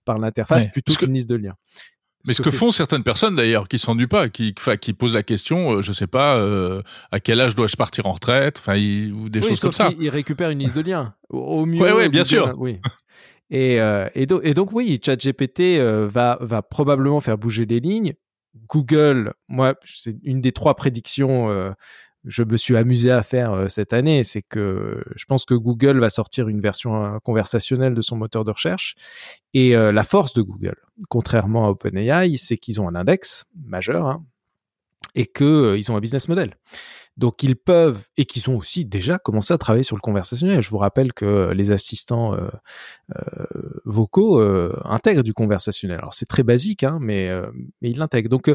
par 0.04 0.18
l'interface 0.18 0.66
plutôt 0.66 0.94
qu'une 0.94 1.12
liste 1.14 1.28
de 1.28 1.36
liens. 1.36 1.54
Mais 2.26 2.34
ce 2.34 2.42
que 2.42 2.50
font 2.50 2.70
certaines 2.70 3.02
personnes 3.02 3.36
d'ailleurs 3.36 3.68
qui 3.68 3.78
s'ennuient 3.78 4.06
pas, 4.06 4.28
qui, 4.28 4.54
qui 4.80 4.92
posent 4.92 5.14
la 5.14 5.22
question, 5.22 5.76
euh, 5.76 5.82
je 5.82 5.92
sais 5.92 6.06
pas, 6.06 6.36
euh, 6.36 6.82
à 7.12 7.20
quel 7.20 7.40
âge 7.40 7.54
dois-je 7.54 7.76
partir 7.76 8.06
en 8.06 8.12
retraite, 8.12 8.58
enfin, 8.58 8.76
ou 8.76 9.28
des 9.28 9.42
choses 9.42 9.60
comme 9.60 9.72
ça. 9.72 9.90
Ils 9.98 10.08
récupèrent 10.08 10.50
une 10.50 10.58
liste 10.58 10.76
de 10.76 10.82
liens. 10.82 11.14
Au 11.28 11.66
mieux. 11.66 11.80
Oui, 11.80 11.90
ouais, 11.90 12.08
bien 12.08 12.24
sûr. 12.24 12.52
Oui. 12.56 12.80
Et, 13.50 13.80
euh, 13.80 14.08
et, 14.14 14.26
et, 14.42 14.54
donc 14.54 14.72
oui, 14.72 14.98
ChatGPT 15.04 15.78
euh, 15.78 16.08
va, 16.10 16.38
va 16.40 16.62
probablement 16.62 17.20
faire 17.20 17.38
bouger 17.38 17.64
les 17.64 17.80
lignes. 17.80 18.14
Google, 18.68 19.34
moi, 19.48 19.74
c'est 19.84 20.16
une 20.24 20.40
des 20.40 20.50
trois 20.50 20.74
prédictions 20.74 21.74
je 22.26 22.42
me 22.42 22.56
suis 22.56 22.76
amusé 22.76 23.10
à 23.10 23.22
faire 23.22 23.52
euh, 23.52 23.68
cette 23.68 23.92
année, 23.92 24.24
c'est 24.24 24.42
que 24.42 25.02
je 25.14 25.24
pense 25.26 25.44
que 25.44 25.54
Google 25.54 26.00
va 26.00 26.10
sortir 26.10 26.48
une 26.48 26.60
version 26.60 27.04
euh, 27.04 27.18
conversationnelle 27.20 27.94
de 27.94 28.02
son 28.02 28.16
moteur 28.16 28.44
de 28.44 28.50
recherche. 28.50 28.96
Et 29.54 29.76
euh, 29.76 29.92
la 29.92 30.02
force 30.02 30.34
de 30.34 30.42
Google, 30.42 30.76
contrairement 31.08 31.66
à 31.66 31.70
OpenAI, 31.70 32.36
c'est 32.36 32.56
qu'ils 32.56 32.80
ont 32.80 32.88
un 32.88 32.96
index 32.96 33.44
majeur 33.64 34.06
hein, 34.06 34.24
et 35.14 35.26
qu'ils 35.26 35.90
ont 35.90 35.96
un 35.96 36.00
business 36.00 36.28
model. 36.28 36.56
Donc 37.16 37.42
ils 37.42 37.56
peuvent, 37.56 38.02
et 38.16 38.26
qu'ils 38.26 38.50
ont 38.50 38.56
aussi 38.56 38.84
déjà 38.84 39.18
commencé 39.18 39.54
à 39.54 39.58
travailler 39.58 39.84
sur 39.84 39.96
le 39.96 40.02
conversationnel. 40.02 40.60
Je 40.60 40.68
vous 40.68 40.78
rappelle 40.78 41.14
que 41.14 41.52
les 41.54 41.70
assistants 41.70 42.36
vocaux 43.86 44.38
intègrent 44.84 45.22
du 45.22 45.32
conversationnel. 45.32 45.96
Alors 45.96 46.12
c'est 46.12 46.26
très 46.26 46.42
basique, 46.42 46.82
hein, 46.82 46.98
mais, 47.00 47.30
mais 47.80 47.88
ils 47.88 47.96
l'intègrent. 47.96 48.28
Donc 48.28 48.50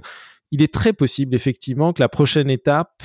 il 0.51 0.61
est 0.61 0.71
très 0.71 0.93
possible 0.93 1.33
effectivement 1.33 1.91
que 1.91 2.03
la 2.03 2.09
prochaine 2.09 2.51
étape 2.51 3.01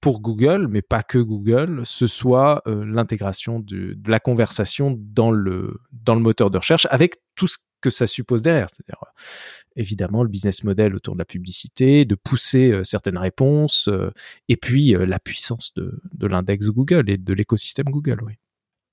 pour 0.00 0.20
Google, 0.20 0.68
mais 0.70 0.82
pas 0.82 1.02
que 1.02 1.18
Google, 1.18 1.82
ce 1.84 2.06
soit 2.06 2.62
euh, 2.66 2.84
l'intégration 2.84 3.58
de, 3.60 3.96
la 4.06 4.20
conversation 4.20 4.96
dans 4.98 5.30
le, 5.30 5.80
dans 5.92 6.14
le 6.14 6.20
moteur 6.20 6.50
de 6.50 6.58
recherche 6.58 6.86
avec 6.90 7.16
tout 7.34 7.48
ce 7.48 7.58
que 7.80 7.90
ça 7.90 8.06
suppose 8.06 8.42
derrière. 8.42 8.68
C'est-à-dire, 8.72 9.02
euh, 9.02 9.10
évidemment, 9.76 10.22
le 10.22 10.28
business 10.28 10.62
model 10.62 10.94
autour 10.94 11.14
de 11.14 11.18
la 11.18 11.24
publicité, 11.24 12.04
de 12.04 12.14
pousser 12.14 12.70
euh, 12.70 12.84
certaines 12.84 13.18
réponses, 13.18 13.88
et 14.48 14.56
puis 14.56 14.94
la 14.98 15.18
puissance 15.18 15.72
de, 15.74 16.00
de 16.12 16.26
l'index 16.26 16.68
Google 16.68 17.10
et 17.10 17.16
de 17.16 17.32
l'écosystème 17.32 17.86
Google, 17.86 18.20
oui. 18.24 18.34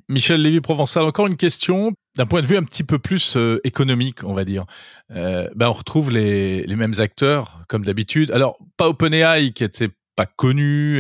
Michel 0.07 0.39
Lévy-Provençal, 0.43 1.03
encore 1.03 1.25
une 1.25 1.35
question 1.35 1.91
d'un 2.15 2.27
point 2.27 2.43
de 2.43 2.45
vue 2.45 2.57
un 2.57 2.63
petit 2.63 2.83
peu 2.83 2.99
plus 2.99 3.39
économique, 3.63 4.23
on 4.23 4.35
va 4.35 4.45
dire. 4.45 4.65
ben 5.09 5.49
on 5.61 5.73
retrouve 5.73 6.11
les, 6.11 6.63
les 6.63 6.75
mêmes 6.75 6.93
acteurs 6.99 7.65
comme 7.67 7.83
d'habitude. 7.83 8.29
Alors 8.29 8.59
pas 8.77 8.87
OpenAI 8.87 9.51
qui 9.51 9.63
était 9.63 9.89
pas 10.15 10.25
connu, 10.25 10.99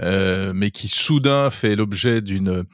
euh, 0.00 0.52
mais 0.54 0.70
qui 0.70 0.88
soudain 0.88 1.50
fait 1.50 1.76
l'objet 1.76 2.20
d'une 2.20 2.64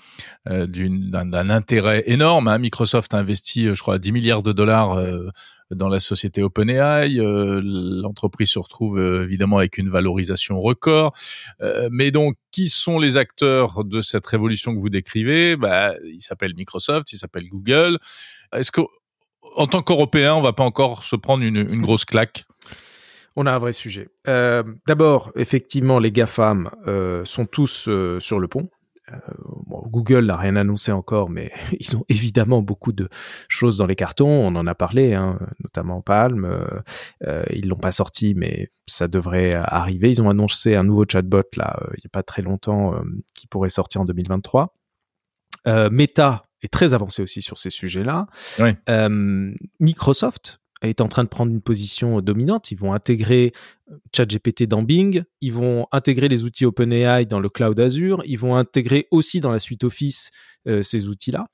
euh, 0.51 0.67
d'un 0.67 1.49
intérêt 1.49 2.03
énorme. 2.07 2.49
Hein. 2.49 2.59
Microsoft 2.59 3.15
a 3.15 3.19
investi, 3.19 3.75
je 3.75 3.81
crois, 3.81 3.99
10 3.99 4.13
milliards 4.13 4.43
de 4.43 4.53
dollars 4.53 4.93
euh, 4.93 5.31
dans 5.71 5.89
la 5.89 6.01
société 6.01 6.43
OpenAI. 6.43 7.19
Euh, 7.19 7.63
l'entreprise 7.65 8.51
se 8.51 8.59
retrouve 8.59 9.01
évidemment 9.01 9.57
avec 9.57 9.79
une 9.79 9.89
valorisation 9.89 10.61
record. 10.61 11.15
mais 11.91 12.11
donc, 12.11 12.37
qui 12.51 12.69
sont 12.69 12.99
les 12.99 13.17
acteurs 13.17 13.85
de 13.85 14.03
cette 14.03 14.27
révolution 14.27 14.75
que 14.75 14.81
vous 14.81 14.91
décrivez? 14.91 15.57
Bah, 15.57 15.95
Il 16.05 16.21
s'appelle 16.21 16.55
Microsoft, 16.55 17.13
il 17.13 17.19
s'appelle 17.19 17.49
Google. 17.49 17.99
Est-ce 18.53 18.71
que 18.71 18.83
en 19.57 19.67
tant 19.67 19.83
qu'Européen, 19.83 20.35
on 20.35 20.43
va 20.43 20.53
pas 20.53 20.65
encore 20.65 21.05
se 21.05 21.17
prendre 21.17 21.43
une, 21.43 21.57
une 21.57 21.81
grosse 21.81 22.05
claque? 22.05 22.45
On 23.37 23.47
a 23.47 23.53
un 23.53 23.59
vrai 23.59 23.73
sujet. 23.73 24.09
Euh, 24.29 24.63
d'abord, 24.87 25.33
effectivement, 25.37 25.99
les 25.99 26.13
GAFAM 26.13 26.71
euh, 26.87 27.25
sont 27.25 27.47
tous 27.47 27.89
euh, 27.89 28.21
sur 28.21 28.39
le 28.39 28.49
pont. 28.49 28.69
Google 29.91 30.25
n'a 30.25 30.37
rien 30.37 30.57
annoncé 30.57 30.91
encore, 30.91 31.29
mais 31.29 31.53
ils 31.79 31.95
ont 31.95 32.05
évidemment 32.09 32.63
beaucoup 32.63 32.93
de 32.93 33.09
choses 33.49 33.77
dans 33.77 33.87
les 33.87 33.97
cartons. 33.97 34.27
On 34.29 34.57
en 34.57 34.67
a 34.67 34.75
parlé, 34.75 35.13
hein, 35.13 35.39
notamment 35.63 36.01
Palm. 36.01 36.49
ils 37.51 37.69
l'ont 37.69 37.77
pas 37.77 37.93
sorti, 37.93 38.35
mais 38.35 38.71
ça 38.87 39.07
devrait 39.07 39.53
arriver. 39.55 40.11
Ils 40.11 40.23
ont 40.23 40.31
annoncé 40.31 40.75
un 40.75 40.85
nouveau 40.85 41.05
chatbot 41.07 41.43
là, 41.57 41.79
il 41.91 42.01
n'y 42.01 42.07
a 42.07 42.11
pas 42.11 42.23
très 42.23 42.41
longtemps, 42.41 42.95
qui 43.35 43.47
pourrait 43.47 43.69
sortir 43.69 44.01
en 44.01 44.05
2023. 44.07 44.75
Meta 45.91 46.47
est 46.63 46.73
très 46.73 46.95
avancé 46.95 47.23
aussi 47.23 47.43
sur 47.43 47.59
ces 47.59 47.71
sujets-là. 47.71 48.27
Microsoft 49.81 50.61
est 50.89 51.01
en 51.01 51.09
train 51.09 51.25
de 51.25 51.29
prendre 51.29 51.53
une 51.53 51.61
position 51.61 52.21
dominante. 52.21 52.71
Ils 52.71 52.79
vont 52.79 52.93
intégrer 52.93 53.53
euh, 53.91 53.97
ChatGPT 54.15 54.65
dans 54.65 54.83
Bing, 54.83 55.25
ils 55.41 55.53
vont 55.53 55.87
intégrer 55.93 56.29
les 56.29 56.45
outils 56.45 56.67
OpenAI 56.67 57.27
dans 57.27 57.41
le 57.41 57.49
cloud 57.49 57.79
Azure, 57.79 58.23
ils 58.25 58.39
vont 58.39 58.57
intégrer 58.57 59.07
aussi 59.11 59.41
dans 59.41 59.51
la 59.51 59.59
suite 59.59 59.85
Office 59.85 60.31
euh, 60.67 60.83
ces 60.83 61.09
outils-là. 61.09 61.47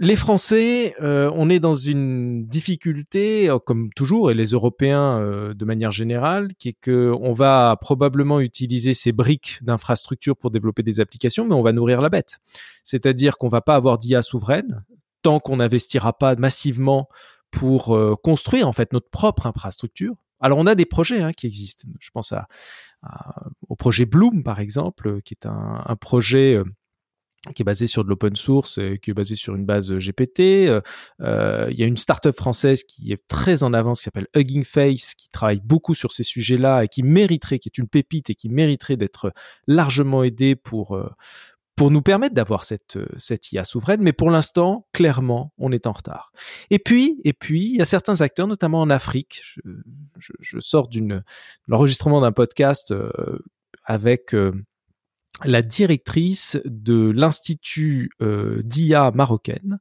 Les 0.00 0.16
Français, 0.16 0.94
euh, 1.00 1.30
on 1.34 1.48
est 1.48 1.60
dans 1.60 1.74
une 1.74 2.46
difficulté, 2.46 3.50
comme 3.64 3.88
toujours, 3.96 4.30
et 4.30 4.34
les 4.34 4.48
Européens 4.48 5.18
de 5.54 5.64
manière 5.64 5.92
générale, 5.92 6.48
qui 6.58 6.68
est 6.68 6.76
que 6.78 7.10
on 7.22 7.32
va 7.32 7.74
probablement 7.80 8.38
utiliser 8.40 8.92
ces 8.92 9.12
briques 9.12 9.58
d'infrastructure 9.62 10.36
pour 10.36 10.50
développer 10.50 10.82
des 10.82 11.00
applications, 11.00 11.46
mais 11.46 11.54
on 11.54 11.62
va 11.62 11.72
nourrir 11.72 12.02
la 12.02 12.10
bête. 12.10 12.36
C'est-à-dire 12.84 13.38
qu'on 13.38 13.48
va 13.48 13.62
pas 13.62 13.76
avoir 13.76 13.96
d'IA 13.96 14.20
souveraine 14.20 14.84
tant 15.22 15.40
qu'on 15.40 15.56
n'investira 15.56 16.12
pas 16.12 16.36
massivement 16.36 17.08
pour 17.50 17.96
euh, 17.96 18.14
construire 18.22 18.68
en 18.68 18.72
fait 18.72 18.92
notre 18.92 19.10
propre 19.10 19.46
infrastructure. 19.46 20.14
Alors 20.40 20.58
on 20.58 20.66
a 20.66 20.74
des 20.74 20.86
projets 20.86 21.20
hein, 21.20 21.32
qui 21.32 21.46
existent. 21.46 21.88
Je 21.98 22.10
pense 22.10 22.32
au 23.68 23.76
projet 23.76 24.06
Bloom 24.06 24.42
par 24.42 24.60
exemple, 24.60 25.20
qui 25.22 25.34
est 25.34 25.46
un, 25.46 25.96
projet 25.96 26.54
euh, 26.54 26.64
qui 27.54 27.62
est 27.62 27.64
basé 27.64 27.86
sur 27.88 28.04
de 28.04 28.08
l'open 28.08 28.36
source, 28.36 28.78
qui 29.02 29.10
est 29.10 29.14
basé 29.14 29.34
sur 29.34 29.56
une 29.56 29.64
base 29.64 29.92
GPT. 29.92 30.40
Euh, 31.20 31.66
il 31.70 31.76
y 31.76 31.82
a 31.82 31.86
une 31.86 31.96
startup 31.96 32.36
française 32.36 32.84
qui 32.84 33.12
est 33.12 33.26
très 33.26 33.64
en 33.64 33.72
avance, 33.72 33.98
qui 33.98 34.04
s'appelle 34.04 34.28
Hugging 34.36 34.64
Face, 34.64 35.14
qui 35.14 35.28
travaille 35.28 35.60
beaucoup 35.64 35.94
sur 35.94 36.12
ces 36.12 36.22
sujets-là 36.22 36.84
et 36.84 36.88
qui 36.88 37.02
mériterait, 37.02 37.58
qui 37.58 37.68
est 37.68 37.78
une 37.78 37.88
pépite 37.88 38.30
et 38.30 38.34
qui 38.34 38.48
mériterait 38.48 38.96
d'être 38.96 39.32
largement 39.66 40.22
aidée 40.22 40.54
pour 40.54 40.96
pour 41.78 41.92
nous 41.92 42.02
permettre 42.02 42.34
d'avoir 42.34 42.64
cette, 42.64 42.96
euh, 42.96 43.36
IA 43.52 43.64
souveraine. 43.64 44.02
Mais 44.02 44.12
pour 44.12 44.30
l'instant, 44.30 44.88
clairement, 44.92 45.54
on 45.58 45.70
est 45.70 45.86
en 45.86 45.92
retard. 45.92 46.32
Et 46.70 46.80
puis, 46.80 47.20
et 47.24 47.32
puis, 47.32 47.70
il 47.70 47.76
y 47.78 47.82
a 47.82 47.84
certains 47.84 48.20
acteurs, 48.20 48.48
notamment 48.48 48.80
en 48.80 48.90
Afrique. 48.90 49.42
Je, 50.18 50.32
je, 50.40 50.58
sors 50.58 50.88
d'une 50.88 51.22
l'enregistrement 51.68 52.20
d'un 52.20 52.32
podcast 52.32 52.90
euh, 52.90 53.38
avec 53.84 54.34
euh, 54.34 54.52
la 55.44 55.62
directrice 55.62 56.58
de 56.64 57.12
l'institut 57.14 58.10
d'IA 58.64 59.12
marocaine, 59.12 59.78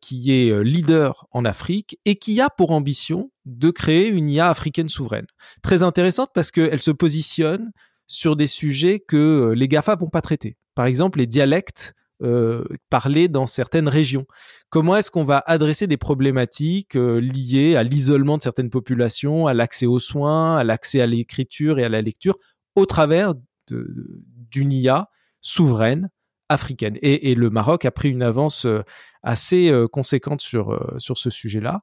qui 0.00 0.32
est 0.32 0.64
leader 0.64 1.26
en 1.30 1.44
Afrique 1.44 1.98
et 2.06 2.16
qui 2.16 2.40
a 2.40 2.48
pour 2.48 2.70
ambition 2.70 3.30
de 3.44 3.70
créer 3.70 4.08
une 4.08 4.30
IA 4.30 4.48
africaine 4.48 4.88
souveraine. 4.88 5.26
Très 5.62 5.82
intéressante 5.82 6.30
parce 6.32 6.50
qu'elle 6.50 6.80
se 6.80 6.90
positionne 6.90 7.70
sur 8.12 8.36
des 8.36 8.46
sujets 8.46 9.00
que 9.00 9.54
les 9.56 9.68
GAFA 9.68 9.96
vont 9.96 10.10
pas 10.10 10.20
traiter. 10.20 10.58
Par 10.74 10.84
exemple, 10.84 11.18
les 11.18 11.26
dialectes 11.26 11.94
euh, 12.22 12.62
parler 12.90 13.26
dans 13.26 13.46
certaines 13.46 13.88
régions 13.88 14.26
Comment 14.68 14.96
est-ce 14.96 15.10
qu'on 15.10 15.24
va 15.24 15.42
adresser 15.46 15.86
des 15.86 15.96
problématiques 15.96 16.94
euh, 16.94 17.20
liées 17.20 17.74
à 17.74 17.82
l'isolement 17.82 18.36
de 18.36 18.42
certaines 18.42 18.70
populations, 18.70 19.46
à 19.46 19.54
l'accès 19.54 19.86
aux 19.86 19.98
soins, 19.98 20.56
à 20.56 20.64
l'accès 20.64 21.00
à 21.00 21.06
l'écriture 21.06 21.78
et 21.78 21.84
à 21.84 21.88
la 21.88 22.00
lecture 22.00 22.38
au 22.76 22.86
travers 22.86 23.34
d'une 23.68 24.72
IA 24.72 25.08
souveraine 25.40 26.10
africaine? 26.48 26.98
Et, 27.02 27.32
et, 27.32 27.34
le 27.34 27.50
Maroc 27.50 27.86
a 27.86 27.90
pris 27.90 28.10
une 28.10 28.22
avance 28.22 28.66
euh, 28.66 28.82
assez 29.22 29.70
euh, 29.70 29.88
conséquente 29.88 30.42
sur, 30.42 30.78
sur 30.98 31.16
ce 31.18 31.30
sujet-là. 31.30 31.80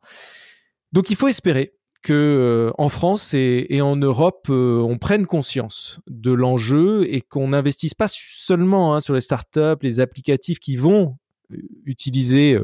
Donc 0.91 1.09
il 1.09 1.15
faut 1.15 1.27
espérer 1.27 1.73
que 2.01 2.13
euh, 2.13 2.71
en 2.77 2.89
France 2.89 3.33
et, 3.33 3.81
en 3.81 3.95
Europe, 3.95 4.47
euh, 4.49 4.79
on 4.79 4.97
prenne 4.97 5.25
conscience 5.25 5.99
de 6.07 6.31
l'enjeu 6.31 7.05
et 7.13 7.21
qu'on 7.21 7.49
n'investisse 7.49 7.93
pas 7.93 8.07
seulement 8.07 8.95
hein, 8.95 8.99
sur 8.99 9.13
les 9.13 9.21
startups, 9.21 9.81
les 9.81 9.99
applicatifs 9.99 10.59
qui 10.59 10.75
vont 10.75 11.17
euh, 11.51 11.57
utiliser 11.85 12.57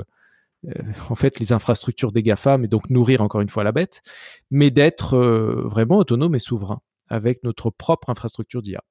en 1.10 1.16
fait 1.16 1.40
les 1.40 1.54
infrastructures 1.54 2.12
des 2.12 2.24
GAFA, 2.24 2.58
mais 2.58 2.68
donc 2.68 2.90
nourrir 2.90 3.22
encore 3.22 3.42
une 3.42 3.50
fois 3.50 3.64
la 3.64 3.72
bête, 3.72 4.02
mais 4.50 4.72
d'être 4.72 5.16
vraiment 5.16 5.98
autonome 5.98 6.34
et 6.34 6.40
souverain 6.40 6.80
avec 7.08 7.44
notre 7.44 7.70
propre 7.70 8.10
infrastructure 8.10 8.64
d'IA. 8.64 8.82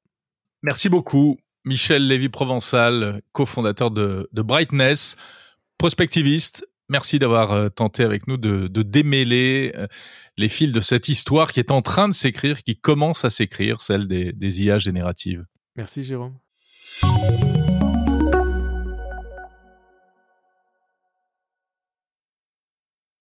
Merci 0.63 0.89
beaucoup, 0.89 1.37
Michel 1.65 2.07
Lévy-Provençal, 2.07 3.23
cofondateur 3.33 3.91
de, 3.91 4.29
de 4.33 4.43
Brightness, 4.43 5.17
prospectiviste 5.77 6.65
Merci 6.91 7.19
d'avoir 7.19 7.53
euh, 7.53 7.69
tenté 7.69 8.05
avec 8.05 8.27
nous 8.27 8.37
de, 8.37 8.69
démêler 8.83 9.73
euh, 9.75 9.87
les 10.37 10.49
fils 10.49 10.73
de 10.73 10.81
cette 10.81 11.09
histoire 11.09 11.53
qui 11.53 11.61
est 11.61 11.71
en 11.71 11.83
train 11.83 12.09
de 12.09 12.15
s'écrire, 12.15 12.63
qui 12.63 12.77
commence 12.77 13.25
à 13.25 13.31
s'écrire, 13.31 13.81
celle 13.81 14.07
des, 14.07 14.33
des 14.33 14.63
IA 14.63 14.79
génératives. 14.79 15.45
Merci 15.77 16.03
Jérôme. 16.03 16.39